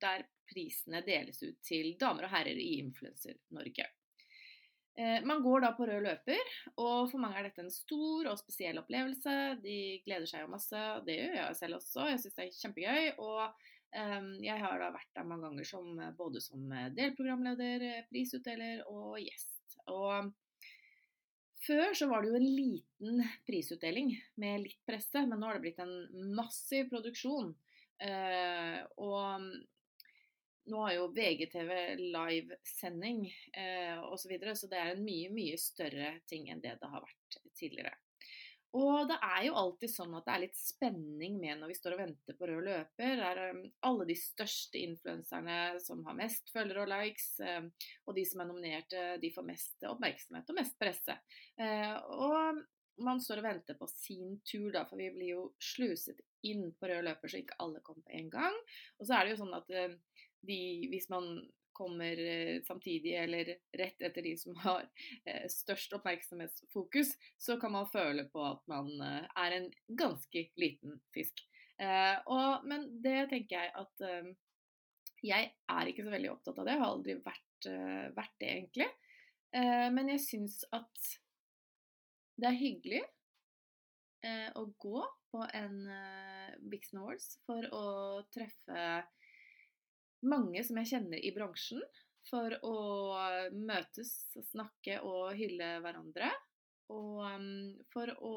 der 0.00 0.24
prisene 0.48 1.02
deles 1.06 1.40
ut 1.42 1.60
til 1.66 1.94
damer 2.00 2.26
og 2.26 2.32
herrer 2.32 2.58
i 2.58 2.78
Influencer-Norge. 2.80 3.86
Eh, 4.98 5.18
man 5.26 5.42
går 5.44 5.62
da 5.62 5.72
på 5.76 5.86
rød 5.86 6.02
løper, 6.02 6.52
og 6.76 7.10
for 7.10 7.22
mange 7.22 7.38
er 7.38 7.48
dette 7.48 7.62
en 7.62 7.72
stor 7.72 8.30
og 8.32 8.38
spesiell 8.40 8.80
opplevelse. 8.80 9.34
De 9.62 9.78
gleder 10.06 10.26
seg 10.30 10.44
jo 10.44 10.52
masse, 10.54 10.84
det 11.06 11.20
gjør 11.20 11.36
jeg 11.38 11.58
selv 11.60 11.78
også. 11.78 12.08
Jeg 12.10 12.22
syns 12.22 12.38
det 12.38 12.46
er 12.46 12.56
kjempegøy. 12.62 13.10
Og 13.22 13.68
jeg 13.92 14.60
har 14.60 14.82
da 14.82 14.90
vært 14.94 15.14
der 15.16 15.26
mange 15.28 15.48
ganger 15.48 15.66
som, 15.66 15.86
både 16.18 16.42
som 16.44 16.68
delprogramleder, 16.96 17.86
prisutdeler 18.10 18.82
og 18.90 19.16
gjest. 19.22 19.78
Og 19.88 20.28
før 21.64 21.96
så 21.96 22.10
var 22.10 22.22
det 22.22 22.30
jo 22.32 22.40
en 22.40 22.50
liten 22.58 23.22
prisutdeling 23.48 24.12
med 24.42 24.66
litt 24.66 24.84
presse, 24.86 25.24
men 25.24 25.40
nå 25.40 25.48
har 25.48 25.56
det 25.58 25.64
blitt 25.64 25.80
en 25.82 25.96
massiv 26.36 26.90
produksjon. 26.92 27.54
Og 29.08 29.48
nå 30.68 30.82
har 30.84 30.94
jo 30.94 31.08
VGTV 31.16 31.72
livesending 31.96 33.24
eh, 33.52 34.04
osv., 34.12 34.34
så, 34.42 34.54
så 34.54 34.70
det 34.70 34.80
er 34.80 34.92
en 34.92 35.04
mye, 35.04 35.30
mye 35.32 35.56
større 35.60 36.12
ting 36.28 36.50
enn 36.52 36.62
det 36.64 36.76
det 36.80 36.90
har 36.92 37.04
vært 37.04 37.38
tidligere. 37.56 37.94
Og 38.76 39.08
det 39.08 39.16
er 39.24 39.46
jo 39.46 39.54
alltid 39.56 39.90
sånn 39.90 40.16
at 40.18 40.26
det 40.26 40.32
er 40.34 40.42
litt 40.42 40.58
spenning 40.60 41.38
med 41.40 41.56
når 41.60 41.70
vi 41.70 41.76
står 41.78 41.94
og 41.94 42.00
venter 42.02 42.36
på 42.36 42.48
rød 42.50 42.66
løper. 42.66 43.14
Det 43.16 43.28
er 43.30 43.60
alle 43.88 44.06
de 44.10 44.16
største 44.20 44.82
influenserne 44.82 45.58
som 45.80 46.02
har 46.04 46.18
mest 46.18 46.52
følgere 46.52 46.84
og 46.84 46.90
likes, 46.92 47.30
og 48.04 48.18
de 48.18 48.26
som 48.28 48.42
er 48.44 48.50
nominerte, 48.50 49.04
de 49.22 49.32
får 49.32 49.46
mest 49.48 49.88
oppmerksomhet 49.88 50.52
og 50.52 50.60
mest 50.60 50.76
presse. 50.80 51.16
Uh, 51.56 51.96
og 52.12 52.60
man 53.08 53.22
står 53.22 53.40
og 53.40 53.48
venter 53.48 53.78
på 53.78 53.88
sin 53.88 54.36
tur, 54.44 54.68
da, 54.74 54.84
for 54.88 55.00
vi 55.00 55.08
blir 55.14 55.32
jo 55.32 55.44
sluset 55.62 56.20
inn 56.46 56.68
på 56.76 56.90
rød 56.90 57.06
løper, 57.06 57.30
så 57.30 57.40
ikke 57.40 57.58
alle 57.64 57.80
kommer 57.86 58.04
på 58.04 58.18
en 58.20 58.30
gang. 58.32 58.58
Og 58.98 59.08
så 59.08 59.16
er 59.16 59.24
det 59.24 59.36
jo 59.36 59.42
sånn 59.44 59.56
at 59.56 59.70
de, 60.46 60.58
hvis 60.90 61.08
man 61.12 61.38
kommer 61.78 62.18
eh, 62.18 62.62
samtidig 62.66 63.14
eller 63.14 63.52
rett 63.78 64.02
etter 64.02 64.24
de 64.24 64.34
som 64.38 64.56
har 64.64 64.86
eh, 65.24 65.46
størst 65.52 65.94
oppmerksomhetsfokus, 65.98 67.14
så 67.38 67.58
kan 67.60 67.72
man 67.76 67.88
føle 67.92 68.26
på 68.32 68.42
at 68.44 68.64
man 68.70 68.90
eh, 69.04 69.28
er 69.44 69.56
en 69.60 69.70
ganske 69.86 70.48
liten 70.58 70.98
fisk. 71.14 71.44
Og, 71.78 72.64
men 72.66 72.88
det 73.04 73.28
tenker 73.30 73.52
jeg 73.54 73.68
at 73.78 74.00
Jeg 75.22 75.44
er 75.70 75.90
ikke 75.90 76.02
så 76.02 76.10
veldig 76.10 76.32
opptatt 76.32 76.56
av 76.58 76.66
det. 76.66 76.72
Jeg 76.72 76.82
har 76.82 76.94
aldri 76.94 77.14
vært, 77.22 77.68
vært 78.16 78.34
det, 78.42 78.48
egentlig. 78.48 78.88
Men 79.94 80.10
jeg 80.10 80.24
syns 80.24 80.56
at 80.74 81.12
det 82.34 82.48
er 82.50 82.58
hyggelig 82.58 83.04
å 84.58 84.64
gå 84.74 85.04
på 85.30 85.44
en 85.60 85.78
Vixen 86.66 86.98
Awards 86.98 87.30
for 87.46 87.70
å 87.70 87.86
treffe 88.34 88.82
mange 90.26 90.64
som 90.66 90.78
jeg 90.80 90.92
kjenner 90.92 91.22
i 91.22 91.32
bransjen, 91.34 91.82
for 92.28 92.52
å 92.66 92.76
møtes, 93.54 94.12
snakke 94.50 94.98
og 95.06 95.32
hylle 95.38 95.78
hverandre. 95.84 96.30
Og 96.92 97.20
um, 97.24 97.50
for 97.92 98.10
å 98.24 98.34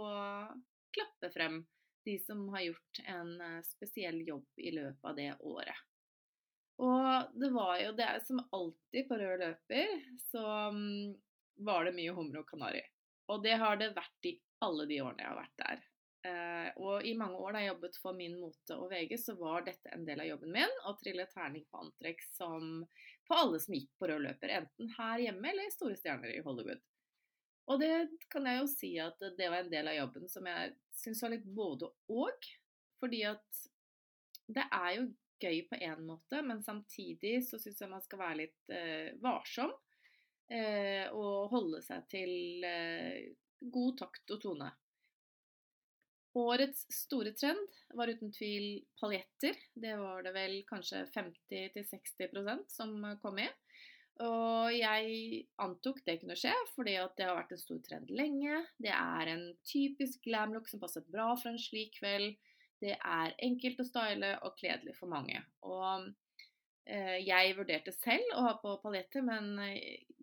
klappe 0.92 1.32
frem 1.34 1.62
de 2.04 2.18
som 2.20 2.48
har 2.56 2.66
gjort 2.66 3.00
en 3.14 3.36
eh, 3.46 3.60
spesiell 3.64 4.24
jobb 4.26 4.48
i 4.58 4.72
løpet 4.74 5.06
av 5.06 5.16
det 5.16 5.30
året. 5.46 5.84
Og 6.82 7.38
det 7.38 7.52
var 7.54 7.76
jo 7.78 7.92
det 7.94 8.10
som 8.26 8.42
alltid 8.58 9.06
på 9.08 9.20
rød 9.22 9.44
løper, 9.44 9.94
så 10.32 10.42
um, 10.74 11.14
var 11.62 11.86
det 11.86 11.94
mye 12.00 12.16
hummer 12.18 12.42
og 12.42 12.50
kanari. 12.50 12.82
Og 13.30 13.46
det 13.46 13.54
har 13.62 13.78
det 13.78 13.92
vært 13.94 14.28
i 14.32 14.34
alle 14.66 14.88
de 14.90 14.98
årene 15.06 15.24
jeg 15.24 15.30
har 15.30 15.40
vært 15.44 15.62
der. 15.62 15.86
Og 16.82 17.06
i 17.06 17.14
mange 17.18 17.38
år 17.38 17.54
da 17.54 17.62
jeg 17.62 17.72
jobbet 17.72 17.98
for 18.02 18.18
Min 18.18 18.38
Mote 18.42 18.78
og 18.80 18.90
VG, 18.92 19.14
så 19.22 19.36
var 19.38 19.66
dette 19.68 19.92
en 19.94 20.06
del 20.08 20.24
av 20.24 20.30
jobben 20.32 20.54
min. 20.56 20.78
Å 20.90 20.96
trille 20.98 21.28
terning 21.30 21.66
på 21.70 21.84
antrekk 21.84 22.24
som 22.34 22.86
på 23.28 23.38
alle 23.38 23.60
som 23.62 23.76
gikk 23.78 23.92
på 24.02 24.10
rød 24.10 24.24
løper. 24.26 24.56
Enten 24.62 24.90
her 24.98 25.22
hjemme 25.28 25.52
eller 25.52 25.70
i 25.70 25.74
store 25.74 26.00
stjerner 26.00 26.34
i 26.34 26.42
Hollywood. 26.46 26.82
Og 27.70 27.80
det 27.80 27.94
kan 28.34 28.48
jeg 28.50 28.60
jo 28.60 28.70
si 28.72 28.92
at 29.00 29.22
det 29.38 29.50
var 29.52 29.62
en 29.62 29.72
del 29.72 29.92
av 29.92 30.00
jobben 30.00 30.32
som 30.32 30.48
jeg 30.50 30.74
syns 31.04 31.22
var 31.24 31.36
litt 31.36 31.46
både 31.46 31.92
og. 32.12 32.50
Fordi 33.02 33.22
at 33.30 33.62
det 34.52 34.66
er 34.66 34.90
jo 34.98 35.06
gøy 35.42 35.62
på 35.70 35.80
én 35.82 36.04
måte, 36.06 36.42
men 36.46 36.60
samtidig 36.66 37.40
så 37.48 37.58
syns 37.62 37.80
jeg 37.82 37.90
man 37.90 38.04
skal 38.04 38.22
være 38.22 38.40
litt 38.44 38.74
eh, 38.74 39.14
varsom. 39.22 39.72
Eh, 40.52 41.08
og 41.16 41.54
holde 41.54 41.80
seg 41.86 42.10
til 42.12 42.66
god 43.72 43.98
takt 44.02 44.34
og 44.34 44.42
tone. 44.44 44.72
Årets 46.38 46.86
store 46.96 47.34
trend 47.36 47.80
var 47.98 48.08
uten 48.08 48.32
tvil 48.32 48.86
paljetter. 49.00 49.58
Det 49.74 49.98
var 50.00 50.24
det 50.24 50.32
vel 50.36 50.62
kanskje 50.68 51.04
50-60% 51.12 52.70
som 52.72 52.94
kom 53.20 53.36
med. 53.42 53.52
Og 54.22 54.72
jeg 54.76 55.42
antok 55.64 56.00
det 56.06 56.20
kunne 56.22 56.38
skje, 56.38 56.54
fordi 56.76 56.94
det 57.18 57.26
har 57.26 57.36
vært 57.40 57.56
en 57.56 57.62
stor 57.62 57.82
trend 57.84 58.14
lenge. 58.16 58.62
Det 58.80 58.94
er 58.94 59.32
en 59.34 59.44
typisk 59.68 60.24
glam-look 60.28 60.70
som 60.70 60.82
passer 60.84 61.04
bra 61.08 61.32
for 61.36 61.52
en 61.52 61.60
slik 61.62 61.98
kveld. 62.00 62.38
Det 62.82 62.96
er 62.96 63.36
enkelt 63.44 63.82
å 63.82 63.88
style 63.88 64.32
og 64.46 64.56
kledelig 64.60 64.96
for 64.98 65.12
mange. 65.12 65.42
Og 65.68 66.08
eh, 66.86 67.18
jeg 67.26 67.58
vurderte 67.58 67.94
selv 67.98 68.38
å 68.38 68.46
ha 68.48 68.56
på 68.62 68.78
paljetter, 68.86 69.26
men 69.26 69.52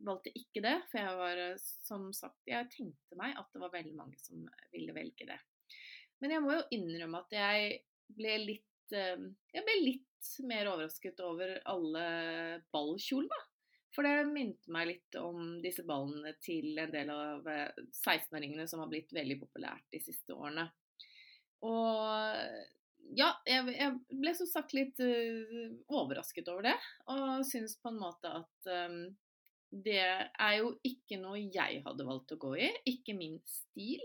valgte 0.06 0.32
ikke 0.40 0.64
det. 0.64 0.76
For 0.88 1.02
jeg 1.02 1.20
var, 1.20 1.44
som 1.58 2.08
sagt, 2.16 2.40
jeg 2.48 2.70
tenkte 2.72 3.18
meg 3.18 3.36
at 3.36 3.52
det 3.52 3.62
var 3.62 3.76
veldig 3.76 3.96
mange 3.98 4.18
som 4.22 4.46
ville 4.72 4.96
velge 4.96 5.28
det. 5.28 5.40
Men 6.22 6.34
jeg 6.34 6.44
må 6.44 6.54
jo 6.56 6.64
innrømme 6.74 7.22
at 7.22 7.36
jeg 7.36 7.78
ble 8.18 8.34
litt 8.42 8.96
ehm, 8.96 9.30
Jeg 9.54 9.66
ble 9.66 9.76
litt 9.84 10.32
mer 10.48 10.70
overrasket 10.72 11.20
over 11.22 11.54
alle 11.70 12.06
ballkjolene. 12.74 13.44
For 13.94 14.04
det 14.04 14.28
minte 14.28 14.70
meg 14.70 14.90
litt 14.90 15.16
om 15.18 15.60
disse 15.62 15.84
ballene 15.86 16.34
til 16.44 16.76
en 16.78 16.90
del 16.92 17.08
av 17.10 17.46
16-åringene 17.46 18.66
eh, 18.66 18.70
som 18.70 18.82
har 18.82 18.90
blitt 18.90 19.14
veldig 19.16 19.38
populært 19.40 19.86
de 19.94 20.02
siste 20.02 20.36
årene. 20.36 20.66
Og 21.66 23.14
ja, 23.16 23.30
jeg, 23.48 23.72
jeg 23.72 24.18
ble 24.20 24.34
som 24.36 24.50
sagt 24.50 24.74
litt 24.76 25.00
uh, 25.00 25.70
overrasket 25.88 26.50
over 26.52 26.68
det. 26.68 26.76
Og 27.10 27.46
syns 27.48 27.78
på 27.80 27.92
en 27.92 28.02
måte 28.02 28.34
at 28.42 28.70
um, 28.90 29.00
det 29.70 30.00
er 30.04 30.54
jo 30.60 30.74
ikke 30.86 31.18
noe 31.20 31.40
jeg 31.40 31.82
hadde 31.84 32.06
valgt 32.08 32.36
å 32.36 32.40
gå 32.40 32.54
i. 32.60 32.68
Ikke 32.92 33.16
min 33.16 33.38
stil. 33.48 34.04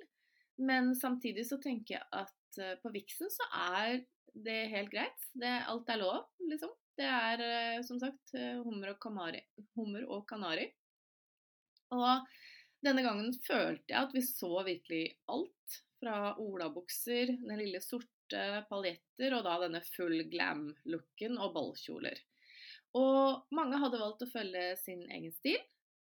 Men 0.61 0.95
samtidig 0.95 1.47
så 1.49 1.57
tenker 1.61 1.97
jeg 1.97 2.07
at 2.13 2.59
uh, 2.61 2.75
på 2.81 2.91
Vixen 2.93 3.31
så 3.33 3.47
er 3.79 4.03
det 4.33 4.59
helt 4.73 4.91
greit. 4.93 5.27
Det, 5.33 5.51
alt 5.69 5.89
er 5.89 6.01
lov, 6.01 6.25
liksom. 6.49 6.73
Det 6.97 7.09
er 7.09 7.41
uh, 7.41 7.83
som 7.85 7.99
sagt 8.01 8.35
uh, 8.37 8.61
hummer, 8.65 8.93
og 8.93 8.99
kanari, 9.01 9.41
hummer 9.77 10.05
og 10.13 10.27
kanari. 10.29 10.67
Og 11.93 12.27
denne 12.83 13.05
gangen 13.05 13.33
følte 13.45 13.93
jeg 13.93 13.99
at 13.99 14.13
vi 14.13 14.25
så 14.25 14.53
virkelig 14.65 15.07
alt. 15.31 15.79
Fra 16.03 16.33
olabukser, 16.35 17.29
den 17.39 17.59
lille 17.61 17.79
sorte 17.79 18.41
paljetter 18.67 19.31
og 19.37 19.45
da 19.45 19.53
denne 19.61 19.79
full 19.87 20.25
glam-looken 20.27 21.37
og 21.39 21.53
ballkjoler. 21.55 22.19
Og 22.99 23.53
mange 23.55 23.79
hadde 23.79 24.01
valgt 24.01 24.25
å 24.25 24.27
følge 24.27 24.65
sin 24.81 25.05
egen 25.07 25.31
stil. 25.31 25.61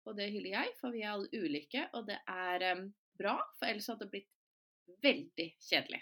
og 0.10 0.16
det 0.18 0.32
hyller 0.34 0.56
jeg, 0.56 0.72
for 0.80 0.90
vi 0.90 1.04
er 1.04 1.12
alle 1.12 1.30
ulike, 1.38 1.84
og 1.94 2.08
det 2.08 2.18
er 2.26 2.64
bra, 3.20 3.36
for 3.60 3.70
ellers 3.70 3.92
hadde 3.92 4.08
det 4.08 4.14
blitt 4.16 4.41
veldig 5.04 5.48
kjedelig. 5.62 6.02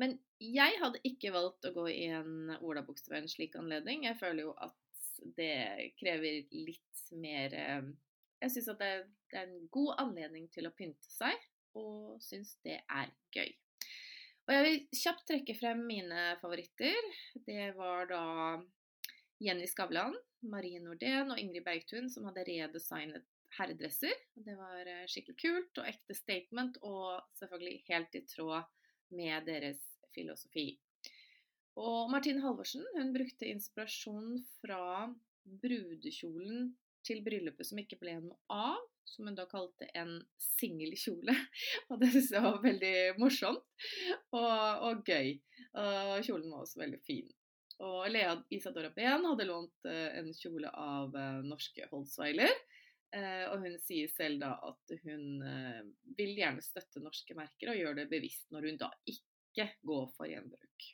Men 0.00 0.16
jeg 0.40 0.78
hadde 0.80 1.02
ikke 1.06 1.32
valgt 1.34 1.66
å 1.68 1.74
gå 1.74 1.86
i 1.92 2.06
en 2.16 2.54
olabukse 2.60 3.10
ved 3.12 3.22
en 3.22 3.30
slik 3.30 3.56
anledning. 3.60 4.06
Jeg 4.08 4.18
føler 4.20 4.46
jo 4.46 4.54
at 4.56 4.78
det 5.36 5.92
krever 6.00 6.46
litt 6.50 7.02
mer 7.12 7.52
um, 7.78 7.92
Jeg 8.42 8.54
syns 8.54 8.70
at 8.72 8.80
det 8.80 8.88
er 8.90 9.42
en 9.44 9.66
god 9.70 10.00
anledning 10.02 10.48
til 10.50 10.66
å 10.66 10.74
pynte 10.74 11.10
seg, 11.12 11.36
og 11.78 12.16
syns 12.24 12.56
det 12.66 12.80
er 12.80 13.12
gøy. 13.36 13.52
Og 14.48 14.54
jeg 14.56 14.64
vil 14.66 14.80
kjapt 14.98 15.28
trekke 15.30 15.54
frem 15.54 15.84
mine 15.86 16.24
favoritter. 16.40 17.12
Det 17.46 17.68
var 17.76 18.08
da 18.10 18.24
Jenny 19.42 19.68
Skavlan, 19.70 20.16
Marie 20.50 20.80
Nordén 20.82 21.30
og 21.30 21.38
Ingrid 21.38 21.62
Bergtun 21.66 22.10
som 22.10 22.26
hadde 22.26 22.44
redesignet 22.48 23.26
herredresser. 23.58 24.14
Det 24.34 24.54
var 24.58 24.86
eh, 24.86 25.04
skikkelig 25.10 25.38
kult 25.40 25.80
og 25.82 25.88
ekte 25.88 26.16
statement, 26.16 26.78
og 26.86 27.20
selvfølgelig 27.40 27.82
helt 27.88 28.16
i 28.18 28.24
tråd 28.28 28.70
med 29.16 29.48
deres 29.48 29.82
filosofi. 30.14 30.70
Og 31.80 32.10
Martine 32.12 32.42
Halvorsen 32.44 32.84
hun 32.96 33.12
brukte 33.14 33.48
inspirasjon 33.48 34.36
fra 34.60 35.08
brudekjolen 35.62 36.72
til 37.06 37.22
bryllupet 37.24 37.66
som 37.66 37.80
ikke 37.80 37.98
ble 38.00 38.18
noe 38.20 38.36
av, 38.52 38.78
som 39.08 39.26
hun 39.26 39.36
da 39.36 39.46
kalte 39.50 39.88
en 39.98 40.18
singelkjole. 40.38 41.34
Og 41.90 42.02
det 42.02 42.12
syntes 42.12 42.32
jeg 42.36 42.44
var 42.44 42.60
veldig 42.62 42.96
morsomt 43.18 43.86
og, 44.30 44.84
og 44.86 45.08
gøy. 45.08 45.34
Og 45.80 46.12
kjolen 46.28 46.52
var 46.52 46.62
også 46.62 46.84
veldig 46.84 47.00
fin. 47.02 47.32
Og 47.82 48.04
Lea 48.12 48.36
Isadora 48.54 48.92
Behn 48.94 49.26
hadde 49.26 49.48
lånt 49.48 49.88
uh, 49.88 50.10
en 50.20 50.30
kjole 50.36 50.70
av 50.70 51.16
uh, 51.16 51.40
norske 51.42 51.88
Holzweiler. 51.90 52.52
Uh, 53.12 53.44
og 53.52 53.66
hun 53.66 53.76
sier 53.84 54.08
selv 54.08 54.40
da 54.40 54.54
at 54.64 54.94
hun 55.02 55.42
vil 56.16 56.32
gjerne 56.38 56.64
støtte 56.64 57.02
norske 57.04 57.36
merker 57.36 57.72
og 57.72 57.76
gjør 57.76 57.98
det 57.98 58.08
bevisst 58.08 58.48
når 58.54 58.70
hun 58.70 58.80
da 58.80 58.88
ikke 59.04 59.68
går 59.84 60.06
for 60.16 60.30
gjenbruk. 60.30 60.88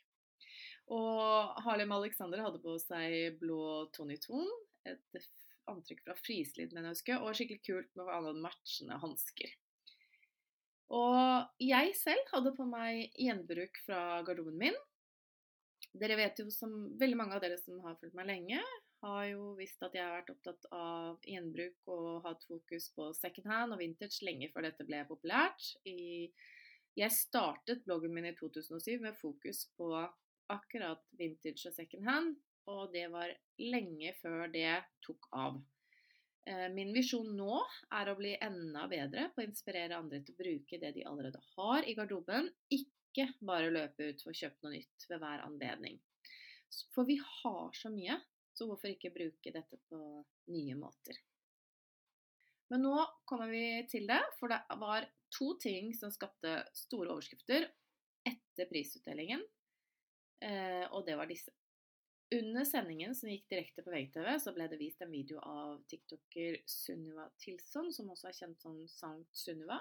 Og 0.89 1.61
Harlem 1.63 1.93
Alexander 1.95 2.41
hadde 2.43 2.61
på 2.63 2.75
seg 2.81 3.37
blå 3.39 3.85
Tony 3.95 4.17
Tone, 4.19 4.49
et 4.89 5.19
antrekk 5.69 6.01
fra 6.05 6.15
Frislid, 6.17 6.73
mener 6.73 6.89
jeg 6.89 6.97
husker, 6.97 7.23
og 7.23 7.35
skikkelig 7.37 7.61
kult 7.65 7.97
med 7.99 8.11
alle 8.13 8.33
matchende 8.41 8.97
hansker. 9.01 9.53
Og 10.97 11.61
jeg 11.61 11.93
selv 11.99 12.31
hadde 12.33 12.55
på 12.57 12.65
meg 12.65 13.13
gjenbruk 13.13 13.77
fra 13.85 14.23
garderoben 14.25 14.57
min. 14.57 14.77
Dere 15.99 16.17
vet 16.17 16.41
jo, 16.41 16.47
som 16.53 16.73
veldig 16.97 17.17
mange 17.17 17.37
av 17.37 17.43
dere 17.43 17.59
som 17.61 17.77
har 17.85 17.97
fulgt 18.01 18.17
meg 18.17 18.29
lenge, 18.29 18.61
har 19.01 19.25
jo 19.29 19.53
visst 19.59 19.81
at 19.85 19.95
jeg 19.95 20.03
har 20.03 20.17
vært 20.17 20.31
opptatt 20.33 20.67
av 20.75 21.23
gjenbruk 21.27 21.91
og 21.93 22.25
hatt 22.25 22.43
fokus 22.49 22.89
på 22.95 23.09
second 23.15 23.47
hand 23.51 23.75
og 23.75 23.81
vintage 23.81 24.25
lenge 24.27 24.49
før 24.53 24.67
dette 24.67 24.87
ble 24.87 25.03
populært. 25.07 25.71
jeg 26.99 27.15
startet 27.15 27.85
bloggen 27.85 28.13
min 28.13 28.27
i 28.27 28.35
2007 28.35 28.99
med 28.99 29.17
fokus 29.21 29.65
på 29.77 29.93
akkurat 30.49 31.03
vintage 31.17 31.69
og 31.69 31.75
second 31.75 32.07
hand, 32.09 32.37
og 32.67 32.91
det 32.93 33.07
var 33.13 33.31
lenge 33.61 34.13
før 34.21 34.49
det 34.51 34.81
tok 35.05 35.29
av. 35.31 35.61
Eh, 36.49 36.67
min 36.73 36.91
visjon 36.95 37.29
nå 37.37 37.59
er 37.93 38.09
å 38.09 38.17
bli 38.17 38.35
enda 38.41 38.87
bedre 38.91 39.29
på 39.33 39.43
å 39.43 39.47
inspirere 39.47 39.97
andre 39.97 40.21
til 40.23 40.35
å 40.35 40.41
bruke 40.41 40.79
det 40.81 40.93
de 40.97 41.05
allerede 41.07 41.41
har 41.55 41.85
i 41.85 41.95
garderoben, 41.97 42.49
ikke 42.73 43.29
bare 43.45 43.71
løpe 43.73 44.11
ut 44.11 44.23
for 44.23 44.33
å 44.33 44.39
kjøpe 44.41 44.65
noe 44.65 44.75
nytt 44.77 45.07
ved 45.09 45.21
hver 45.21 45.45
anledning. 45.45 45.99
For 46.93 47.07
vi 47.09 47.17
har 47.21 47.73
så 47.77 47.91
mye, 47.93 48.19
så 48.59 48.67
hvorfor 48.67 48.91
ikke 48.91 49.13
bruke 49.15 49.53
dette 49.55 49.79
på 49.87 49.99
nye 50.51 50.75
måter? 50.75 51.19
Men 52.69 52.83
nå 52.85 52.95
kommer 53.25 53.49
vi 53.49 53.63
til 53.89 54.05
det, 54.09 54.19
for 54.37 54.51
det 54.51 54.59
var 54.81 55.07
to 55.33 55.53
ting 55.61 55.93
som 55.97 56.11
skapte 56.13 56.59
store 56.77 57.15
overskrifter 57.15 57.65
etter 58.27 58.69
prisutdelingen, 58.69 59.41
eh, 60.45 60.85
og 60.91 61.05
det 61.07 61.15
var 61.17 61.29
disse. 61.29 61.53
Under 62.35 62.65
sendingen 62.67 63.15
som 63.17 63.31
gikk 63.31 63.47
direkte 63.49 63.81
på 63.81 63.89
VGTV, 63.89 64.27
så 64.37 64.53
ble 64.53 64.67
det 64.69 64.77
vist 64.77 65.01
en 65.01 65.09
video 65.09 65.39
av 65.41 65.79
tiktoker 65.89 66.59
Sunniva 66.69 67.25
Tilson, 67.41 67.89
som 67.95 68.11
også 68.13 68.29
er 68.29 68.37
kjent 68.37 68.61
som 68.61 68.75
Sankt 68.91 69.33
Sunniva. 69.33 69.79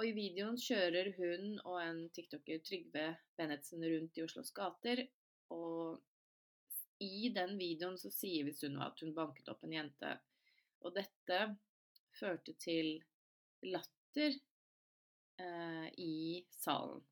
Og 0.00 0.06
i 0.08 0.14
videoen 0.16 0.56
kjører 0.56 1.10
hun 1.18 1.58
og 1.68 1.76
en 1.82 2.06
tiktoker, 2.16 2.62
Trygve 2.64 3.10
Bennetsen, 3.36 3.84
rundt 3.84 4.16
i 4.16 4.24
Oslos 4.24 4.54
gater. 4.56 5.04
Og 5.52 6.00
i 7.02 7.28
den 7.34 7.56
videoen 7.58 7.98
så 7.98 8.10
sier 8.14 8.46
vi 8.46 8.54
Sunniva 8.54 8.90
at 8.90 9.02
hun 9.02 9.14
banket 9.16 9.50
opp 9.52 9.64
en 9.66 9.74
jente. 9.76 10.12
Og 10.82 10.94
dette 10.96 11.40
førte 12.18 12.54
til 12.60 12.94
latter 13.62 14.36
eh, 15.40 15.88
i 15.98 16.44
salen. 16.54 17.02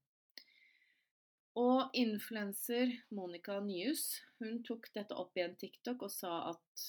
Og 1.61 1.97
influenser 1.99 2.93
Monica 3.11 3.59
Nyhus 3.61 4.21
hun 4.39 4.63
tok 4.67 4.89
dette 4.95 5.17
opp 5.19 5.37
i 5.37 5.45
en 5.45 5.57
TikTok 5.59 6.07
og 6.07 6.13
sa 6.15 6.35
at 6.53 6.85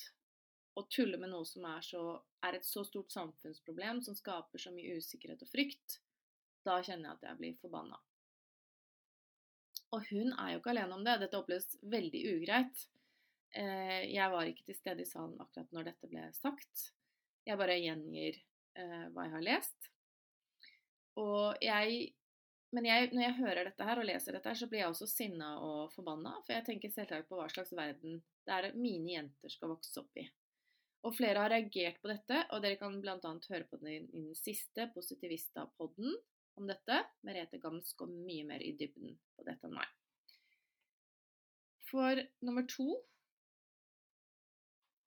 å 0.78 0.86
tulle 0.88 1.18
med 1.20 1.34
noe 1.34 1.48
som 1.48 1.66
er, 1.68 1.82
så, 1.84 2.04
er 2.46 2.56
et 2.56 2.66
så 2.66 2.84
stort 2.88 3.12
samfunnsproblem, 3.12 4.00
som 4.06 4.16
skaper 4.16 4.62
så 4.62 4.72
mye 4.72 5.02
usikkerhet 5.02 5.42
og 5.44 5.50
frykt, 5.52 5.98
da 6.64 6.78
kjenner 6.80 7.10
jeg 7.10 7.18
at 7.18 7.28
jeg 7.28 7.40
blir 7.42 7.58
forbanna. 7.60 8.00
Og 9.92 10.08
hun 10.08 10.32
er 10.40 10.54
jo 10.54 10.62
ikke 10.62 10.72
alene 10.74 10.96
om 10.96 11.04
det. 11.06 11.18
Dette 11.24 11.40
oppleves 11.40 11.76
veldig 11.92 12.22
ugreit. 12.36 12.86
Eh, 13.52 14.08
jeg 14.14 14.32
var 14.32 14.48
ikke 14.48 14.70
til 14.70 14.78
stede 14.78 15.04
i 15.04 15.10
salen 15.10 15.36
akkurat 15.44 15.74
når 15.76 15.90
dette 15.92 16.10
ble 16.12 16.24
sagt. 16.38 16.88
Jeg 17.48 17.60
bare 17.60 17.80
gjengir 17.82 18.38
eh, 18.80 19.06
hva 19.12 19.28
jeg 19.28 19.36
har 19.36 19.48
lest. 19.50 19.92
Og 21.20 21.60
jeg 21.64 22.14
men 22.72 22.86
jeg, 22.88 23.10
når 23.12 23.26
jeg 23.26 23.36
hører 23.42 23.68
dette 23.68 23.84
her 23.84 24.00
og 24.00 24.06
leser 24.08 24.36
dette, 24.36 24.48
her, 24.48 24.56
så 24.56 24.68
blir 24.72 24.80
jeg 24.80 24.94
også 24.94 25.08
sinna 25.12 25.50
og 25.60 25.92
forbanna. 25.92 26.38
For 26.46 26.56
jeg 26.56 26.64
tenker 26.70 26.94
selvsagt 26.94 27.28
på 27.28 27.36
hva 27.36 27.50
slags 27.52 27.74
verden 27.76 28.22
det 28.48 28.54
er 28.56 28.78
mine 28.80 29.12
jenter 29.12 29.52
skal 29.52 29.74
vokse 29.74 30.00
opp 30.00 30.22
i. 30.22 30.24
Og 31.04 31.16
flere 31.18 31.44
har 31.44 31.52
reagert 31.52 32.00
på 32.02 32.08
dette, 32.12 32.46
og 32.54 32.62
dere 32.64 32.78
kan 32.80 32.96
bl.a. 33.04 33.18
høre 33.20 33.68
på 33.68 33.80
den, 33.82 34.08
den 34.14 34.30
siste 34.38 34.88
Positivista-podden 34.96 36.16
om 36.62 36.70
dette. 36.70 37.02
Merete 37.28 37.60
Gams 37.62 37.94
går 37.98 38.12
mye 38.12 38.46
mer 38.48 38.64
i 38.64 38.74
dybden 38.78 39.18
på 39.36 39.46
dette 39.48 39.68
enn 39.68 39.78
meg. 39.78 39.90
For 41.92 42.22
nummer 42.46 42.68
to 42.72 42.94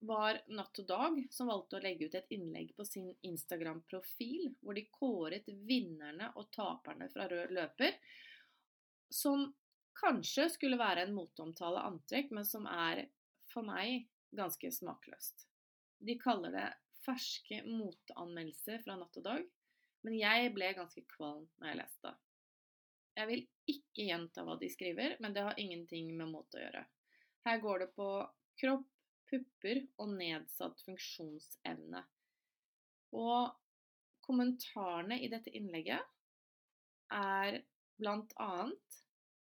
var 0.04 0.42
Natt 0.52 0.78
og 0.82 0.88
Dag, 0.88 1.18
som 1.32 1.48
valgte 1.48 1.78
å 1.78 1.82
legge 1.84 2.10
ut 2.10 2.16
et 2.18 2.32
innlegg 2.34 2.74
på 2.76 2.84
sin 2.84 3.08
Instagram-profil, 3.24 4.50
hvor 4.60 4.76
de 4.76 4.84
kåret 4.92 5.48
vinnerne 5.64 6.28
og 6.36 6.50
taperne 6.52 7.08
fra 7.12 7.28
rød 7.30 7.54
løper, 7.56 7.96
som 9.08 9.46
kanskje 9.96 10.50
skulle 10.52 10.80
være 10.80 11.06
en 11.06 11.16
motomtale 11.16 11.86
antrekk, 11.88 12.34
men 12.36 12.44
som 12.44 12.68
er 12.68 13.06
for 13.48 13.64
meg 13.64 14.10
ganske 14.34 14.68
smakløst. 14.76 15.46
De 16.04 16.18
kaller 16.20 16.52
det 16.52 16.68
ferske 17.04 17.62
moteanmeldelser 17.64 18.82
fra 18.84 18.98
Natt 19.00 19.22
og 19.22 19.24
Dag, 19.24 19.48
men 20.04 20.16
jeg 20.18 20.52
ble 20.54 20.70
ganske 20.76 21.04
kvalm 21.16 21.46
når 21.58 21.70
jeg 21.70 21.80
leste 21.80 22.10
det. 22.10 22.14
Jeg 23.14 23.30
vil 23.30 23.44
ikke 23.70 24.06
gjenta 24.08 24.42
hva 24.44 24.56
de 24.58 24.68
skriver, 24.72 25.14
men 25.22 25.34
det 25.34 25.44
har 25.46 25.60
ingenting 25.60 26.10
med 26.18 26.32
måte 26.32 26.58
å 26.58 26.64
gjøre. 26.64 26.82
Her 27.46 27.60
går 27.62 27.84
det 27.84 27.90
på 27.94 28.08
kropp, 28.60 28.88
pupper 29.30 29.80
og 30.02 30.10
nedsatt 30.18 30.82
funksjonsevne. 30.84 32.02
Og 33.14 33.54
kommentarene 34.24 35.20
i 35.22 35.30
dette 35.32 35.52
innlegget 35.54 36.02
er 37.14 37.60
blant 38.00 38.34
annet 38.42 39.00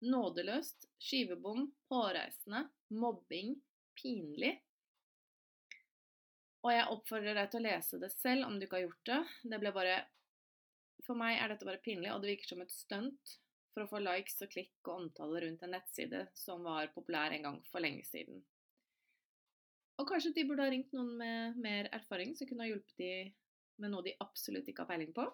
nådeløst, 0.00 0.88
skivebom, 1.02 1.66
hårreisende, 1.92 2.64
mobbing, 2.96 3.58
pinlig. 4.00 4.54
Og 6.64 6.72
jeg 6.72 6.88
oppfordrer 6.92 7.36
deg 7.36 7.52
til 7.52 7.60
å 7.60 7.66
lese 7.68 8.00
det 8.00 8.10
selv 8.14 8.48
om 8.48 8.56
du 8.56 8.64
ikke 8.66 8.80
har 8.80 8.86
gjort 8.86 9.10
det. 9.10 9.20
Det 9.52 9.60
ble 9.60 9.74
bare 9.76 10.00
For 11.10 11.18
meg 11.18 11.40
er 11.42 11.50
dette 11.50 11.66
bare 11.66 11.82
pinlig, 11.82 12.06
og 12.14 12.22
det 12.22 12.36
virker 12.36 12.52
som 12.52 12.60
et 12.62 12.70
stunt 12.70 13.32
for 13.74 13.82
å 13.82 13.90
få 13.90 13.98
likes 13.98 14.36
og 14.44 14.52
klikk 14.52 14.86
og 14.86 14.92
omtale 14.94 15.40
rundt 15.42 15.64
en 15.66 15.72
nettside 15.74 16.20
som 16.38 16.62
var 16.62 16.92
populær 16.94 17.34
en 17.34 17.48
gang 17.48 17.56
for 17.72 17.82
lenge 17.82 18.04
siden. 18.06 18.38
Og 19.98 20.06
kanskje 20.06 20.30
de 20.36 20.44
burde 20.46 20.62
ha 20.62 20.70
ringt 20.70 20.94
noen 20.94 21.10
med 21.18 21.58
mer 21.66 21.90
erfaring 21.98 22.36
som 22.38 22.46
kunne 22.46 22.62
ha 22.62 22.70
hjulpet 22.70 23.02
de 23.02 23.10
med 23.82 23.90
noe 23.90 24.06
de 24.06 24.14
absolutt 24.22 24.70
ikke 24.70 24.84
har 24.84 24.92
peiling 24.92 25.10
på. 25.16 25.26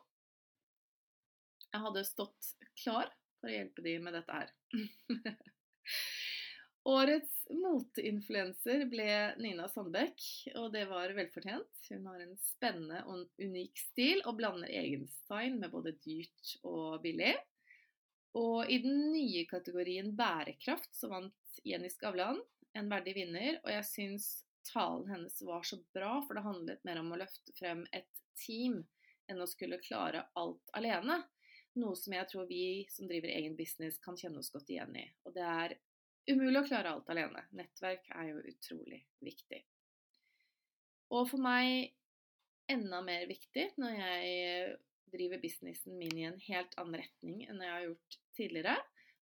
Jeg 1.69 1.85
hadde 1.85 2.09
stått 2.09 2.51
klar 2.81 3.13
for 3.37 3.53
å 3.53 3.57
hjelpe 3.59 3.85
de 3.85 3.99
med 4.01 4.17
dette 4.17 4.41
her. 4.41 4.55
Årets 6.87 7.49
moteinfluenser 7.51 8.85
ble 8.87 9.09
Nina 9.43 9.67
Sandbekk, 9.67 10.23
og 10.55 10.69
det 10.71 10.85
var 10.87 11.11
velfortjent. 11.17 11.81
Hun 11.91 12.05
har 12.07 12.21
en 12.23 12.37
spennende 12.39 13.01
og 13.11 13.25
unik 13.43 13.81
stil 13.89 14.23
og 14.23 14.37
blander 14.39 14.71
egenstein 14.71 15.59
med 15.59 15.73
både 15.73 15.97
dyrt 16.05 16.53
og 16.63 17.01
billig. 17.03 17.33
Og 18.39 18.71
i 18.71 18.79
den 18.85 19.09
nye 19.11 19.43
kategorien 19.51 20.13
bærekraft 20.15 20.93
så 20.95 21.11
vant 21.11 21.59
Jenny 21.67 21.91
Skavlan 21.91 22.39
en 22.77 22.91
verdig 22.93 23.17
vinner, 23.17 23.59
og 23.65 23.73
jeg 23.73 23.89
syns 23.89 24.29
talen 24.71 25.09
hennes 25.11 25.41
var 25.47 25.67
så 25.67 25.81
bra, 25.97 26.21
for 26.27 26.39
det 26.39 26.45
handlet 26.47 26.87
mer 26.87 27.01
om 27.01 27.11
å 27.11 27.19
løfte 27.19 27.55
frem 27.57 27.83
et 27.97 28.23
team 28.45 28.83
enn 29.27 29.43
å 29.43 29.49
skulle 29.51 29.81
klare 29.83 30.27
alt 30.39 30.75
alene. 30.79 31.19
Noe 31.81 31.99
som 31.99 32.15
jeg 32.15 32.31
tror 32.31 32.47
vi 32.49 32.87
som 32.93 33.09
driver 33.11 33.33
egen 33.35 33.57
business 33.59 33.99
kan 34.03 34.17
kjenne 34.17 34.39
oss 34.39 34.53
godt 34.55 34.71
igjen 34.71 34.95
i. 34.97 35.07
Og 35.27 35.35
det 35.35 35.45
er 35.45 35.77
umulig 36.31 36.61
å 36.61 36.67
klare 36.67 36.93
alt 36.93 37.11
alene. 37.13 37.45
Nettverk 37.57 38.09
er 38.15 38.31
jo 38.33 38.43
utrolig 38.53 39.03
viktig. 39.25 39.63
Og 41.15 41.29
for 41.31 41.43
meg 41.43 41.93
enda 42.73 42.99
mer 43.07 43.29
viktig 43.31 43.69
når 43.79 43.95
jeg 44.01 44.77
driver 45.13 45.43
businessen 45.43 45.99
min 45.99 46.19
i 46.19 46.27
en 46.27 46.39
helt 46.49 46.75
annen 46.81 46.99
retning 47.05 47.45
enn 47.47 47.63
jeg 47.63 47.73
har 47.73 47.85
gjort 47.85 48.17
tidligere, 48.37 48.77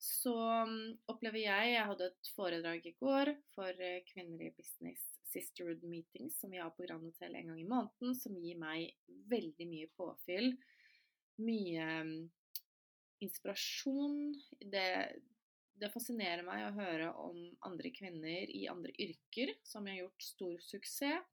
så 0.04 0.36
mm, 0.68 1.04
opplever 1.12 1.40
jeg 1.46 1.74
Jeg 1.74 1.88
hadde 1.88 2.08
et 2.10 2.30
foredrag 2.36 2.88
i 2.88 2.96
går 3.00 3.34
for 3.54 3.84
eh, 3.88 4.02
kvinner 4.10 4.48
i 4.48 4.54
business 4.56 5.04
Sisterhood 5.34 5.84
Meetings, 5.88 6.40
som 6.40 6.52
vi 6.52 6.60
har 6.62 6.70
på 6.76 6.84
Grand 6.84 7.04
Hotel 7.08 7.36
en 7.36 7.48
gang 7.48 7.62
i 7.62 7.68
måneden, 7.68 8.16
som 8.16 8.36
gir 8.38 8.60
meg 8.60 8.92
veldig 9.32 9.68
mye 9.70 9.90
påfyll. 9.98 10.52
Mye 11.42 11.88
mm, 12.06 12.18
inspirasjon. 13.26 14.20
Det, 14.60 14.86
det 15.80 15.90
fascinerer 15.94 16.46
meg 16.46 16.68
å 16.68 16.74
høre 16.78 17.12
om 17.24 17.40
andre 17.68 17.92
kvinner 17.96 18.50
i 18.50 18.66
andre 18.72 18.94
yrker 19.02 19.54
som 19.66 19.88
har 19.90 20.04
gjort 20.04 20.26
stor 20.26 20.58
suksess, 20.64 21.30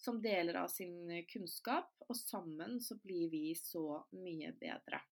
som 0.00 0.22
deler 0.22 0.56
av 0.62 0.70
sin 0.72 1.10
kunnskap, 1.28 1.90
og 2.08 2.16
sammen 2.16 2.78
så 2.80 2.96
blir 3.02 3.28
vi 3.32 3.52
så 3.58 4.00
mye 4.16 4.54
bedre. 4.56 5.02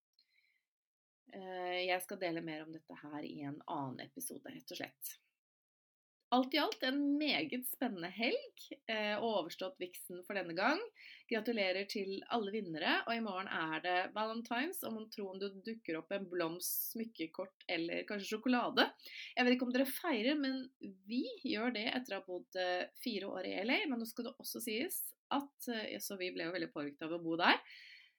Eh, 1.37 1.81
jeg 1.91 2.01
skal 2.05 2.21
dele 2.23 2.41
mer 2.45 2.65
om 2.65 2.73
dette 2.73 2.97
her 3.03 3.25
i 3.27 3.43
en 3.45 3.59
annen 3.67 4.01
episode, 4.07 4.49
rett 4.49 4.73
og 4.73 4.81
slett. 4.81 5.11
Alt 6.31 6.53
i 6.55 6.59
alt 6.61 6.83
en 6.85 6.99
meget 7.17 7.65
spennende 7.71 8.11
helg, 8.13 8.65
eh, 8.93 9.15
og 9.17 9.39
overstått 9.39 9.79
viksen 9.81 10.21
for 10.27 10.37
denne 10.37 10.53
gang. 10.53 10.83
Gratulerer 11.31 11.89
til 11.89 12.19
alle 12.37 12.53
vinnere, 12.53 12.99
og 13.07 13.15
i 13.15 13.23
morgen 13.25 13.49
er 13.49 13.81
det 13.81 13.95
valentines, 14.13 14.83
og 14.85 14.93
man 14.99 15.07
tror 15.15 15.31
om 15.33 15.41
det 15.41 15.49
dukker 15.65 15.97
opp 16.03 16.13
en 16.13 16.29
blomst, 16.29 16.91
smykkekort 16.93 17.65
eller 17.73 18.05
kanskje 18.11 18.35
sjokolade. 18.35 18.85
Jeg 19.39 19.49
vet 19.49 19.57
ikke 19.57 19.69
om 19.71 19.73
dere 19.73 19.89
feirer, 19.89 20.37
men 20.37 20.61
vi 21.09 21.25
gjør 21.49 21.73
det 21.79 21.87
etter 21.95 22.19
å 22.19 22.21
ha 22.21 22.29
bodd 22.29 22.61
eh, 22.61 22.85
fire 23.01 23.33
år 23.33 23.49
i 23.49 23.57
LA. 23.65 23.83
Men 23.89 24.05
nå 24.05 24.13
skal 24.13 24.29
det 24.29 24.37
også 24.37 24.61
sies 24.69 25.01
at 25.33 25.73
eh, 25.73 25.97
Så 26.05 26.21
vi 26.21 26.29
ble 26.35 26.51
jo 26.51 26.57
veldig 26.59 26.75
påvirket 26.77 27.09
av 27.09 27.17
å 27.17 27.25
bo 27.25 27.41
der. 27.41 27.57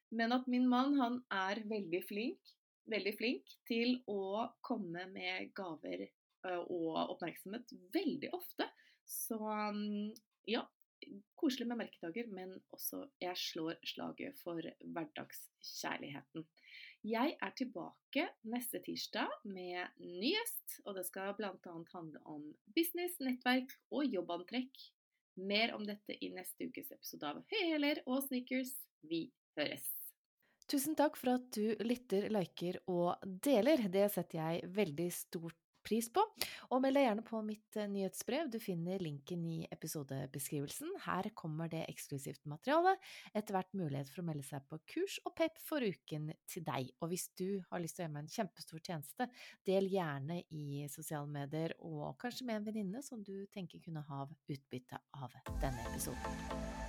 Men 0.10 0.34
at 0.34 0.50
min 0.50 0.66
mann, 0.66 0.98
han 0.98 1.22
er 1.30 1.62
veldig 1.70 2.02
flink, 2.10 2.58
veldig 2.90 3.20
flink 3.22 3.60
til 3.70 4.00
å 4.10 4.50
komme 4.66 5.06
med 5.14 5.54
gaver 5.54 6.10
og 6.46 7.16
oppmerksomhet 7.16 7.72
veldig 7.94 8.34
ofte. 8.36 8.68
Så 9.10 9.40
mm, 9.40 10.12
ja, 10.50 10.64
koselig 11.40 11.68
med 11.68 11.80
merkedager, 11.82 12.30
men 12.34 12.56
også 12.76 13.06
jeg 13.22 13.38
slår 13.38 13.80
slaget 13.88 14.38
for 14.44 14.62
hverdagskjærligheten. 14.84 16.46
Jeg 17.08 17.38
er 17.40 17.52
tilbake 17.56 18.26
neste 18.52 18.82
tirsdag 18.84 19.32
med 19.48 20.02
ny 20.04 20.34
gjest, 20.34 20.82
og 20.86 20.98
det 20.98 21.06
skal 21.08 21.36
bl.a. 21.38 21.54
handle 21.94 22.20
om 22.28 22.50
business, 22.76 23.16
nettverk 23.24 23.72
og 23.92 24.04
jobbantrekk. 24.12 24.84
Mer 25.40 25.72
om 25.78 25.86
dette 25.88 26.18
i 26.20 26.34
neste 26.36 26.68
ukes 26.68 26.92
episode 26.92 27.30
av 27.30 27.40
Høyhæler 27.54 28.04
og 28.04 28.26
sneakers. 28.26 28.74
Vi 29.08 29.30
høres! 29.56 29.88
Tusen 30.70 30.94
takk 31.00 31.16
for 31.18 31.38
at 31.38 31.48
du 31.56 31.80
lytter, 31.82 32.28
liker 32.30 32.82
og 32.92 33.24
deler. 33.24 33.88
Det 33.90 34.04
setter 34.14 34.42
jeg 34.42 34.68
veldig 34.76 35.08
stort 35.16 35.58
pris 35.90 36.10
på. 36.14 36.24
Og 36.70 36.84
meld 36.84 36.98
deg 36.98 37.08
gjerne 37.08 37.26
på 37.26 37.42
mitt 37.46 37.80
eh, 37.80 37.90
nyhetsbrev, 37.90 38.50
du 38.54 38.60
finner 38.62 39.02
linken 39.04 39.46
i 39.50 39.58
episodebeskrivelsen. 39.74 40.92
Her 41.08 41.32
kommer 41.38 41.72
det 41.72 41.86
eksklusivt 41.90 42.46
materiale, 42.50 42.96
etter 43.34 43.58
hvert 43.58 43.74
mulighet 43.78 44.12
for 44.12 44.24
å 44.24 44.28
melde 44.30 44.46
seg 44.48 44.66
på 44.70 44.82
kurs 44.94 45.20
og 45.26 45.36
pep 45.40 45.58
for 45.66 45.86
uken 45.86 46.30
til 46.50 46.66
deg. 46.68 46.94
Og 47.02 47.14
hvis 47.14 47.30
du 47.40 47.48
har 47.72 47.82
lyst 47.82 47.98
til 47.98 48.06
å 48.06 48.08
gjøre 48.08 48.16
meg 48.18 48.28
en 48.28 48.36
kjempestor 48.38 48.84
tjeneste, 48.86 49.30
del 49.68 49.90
gjerne 49.92 50.42
i 50.54 50.86
sosiale 50.92 51.30
medier, 51.30 51.76
og 51.80 52.14
kanskje 52.22 52.48
med 52.48 52.60
en 52.60 52.70
venninne 52.70 53.04
som 53.06 53.24
du 53.26 53.36
tenker 53.54 53.82
kunne 53.84 54.06
ha 54.10 54.26
utbytte 54.30 55.02
av 55.18 55.36
denne 55.62 55.90
episoden. 55.90 56.89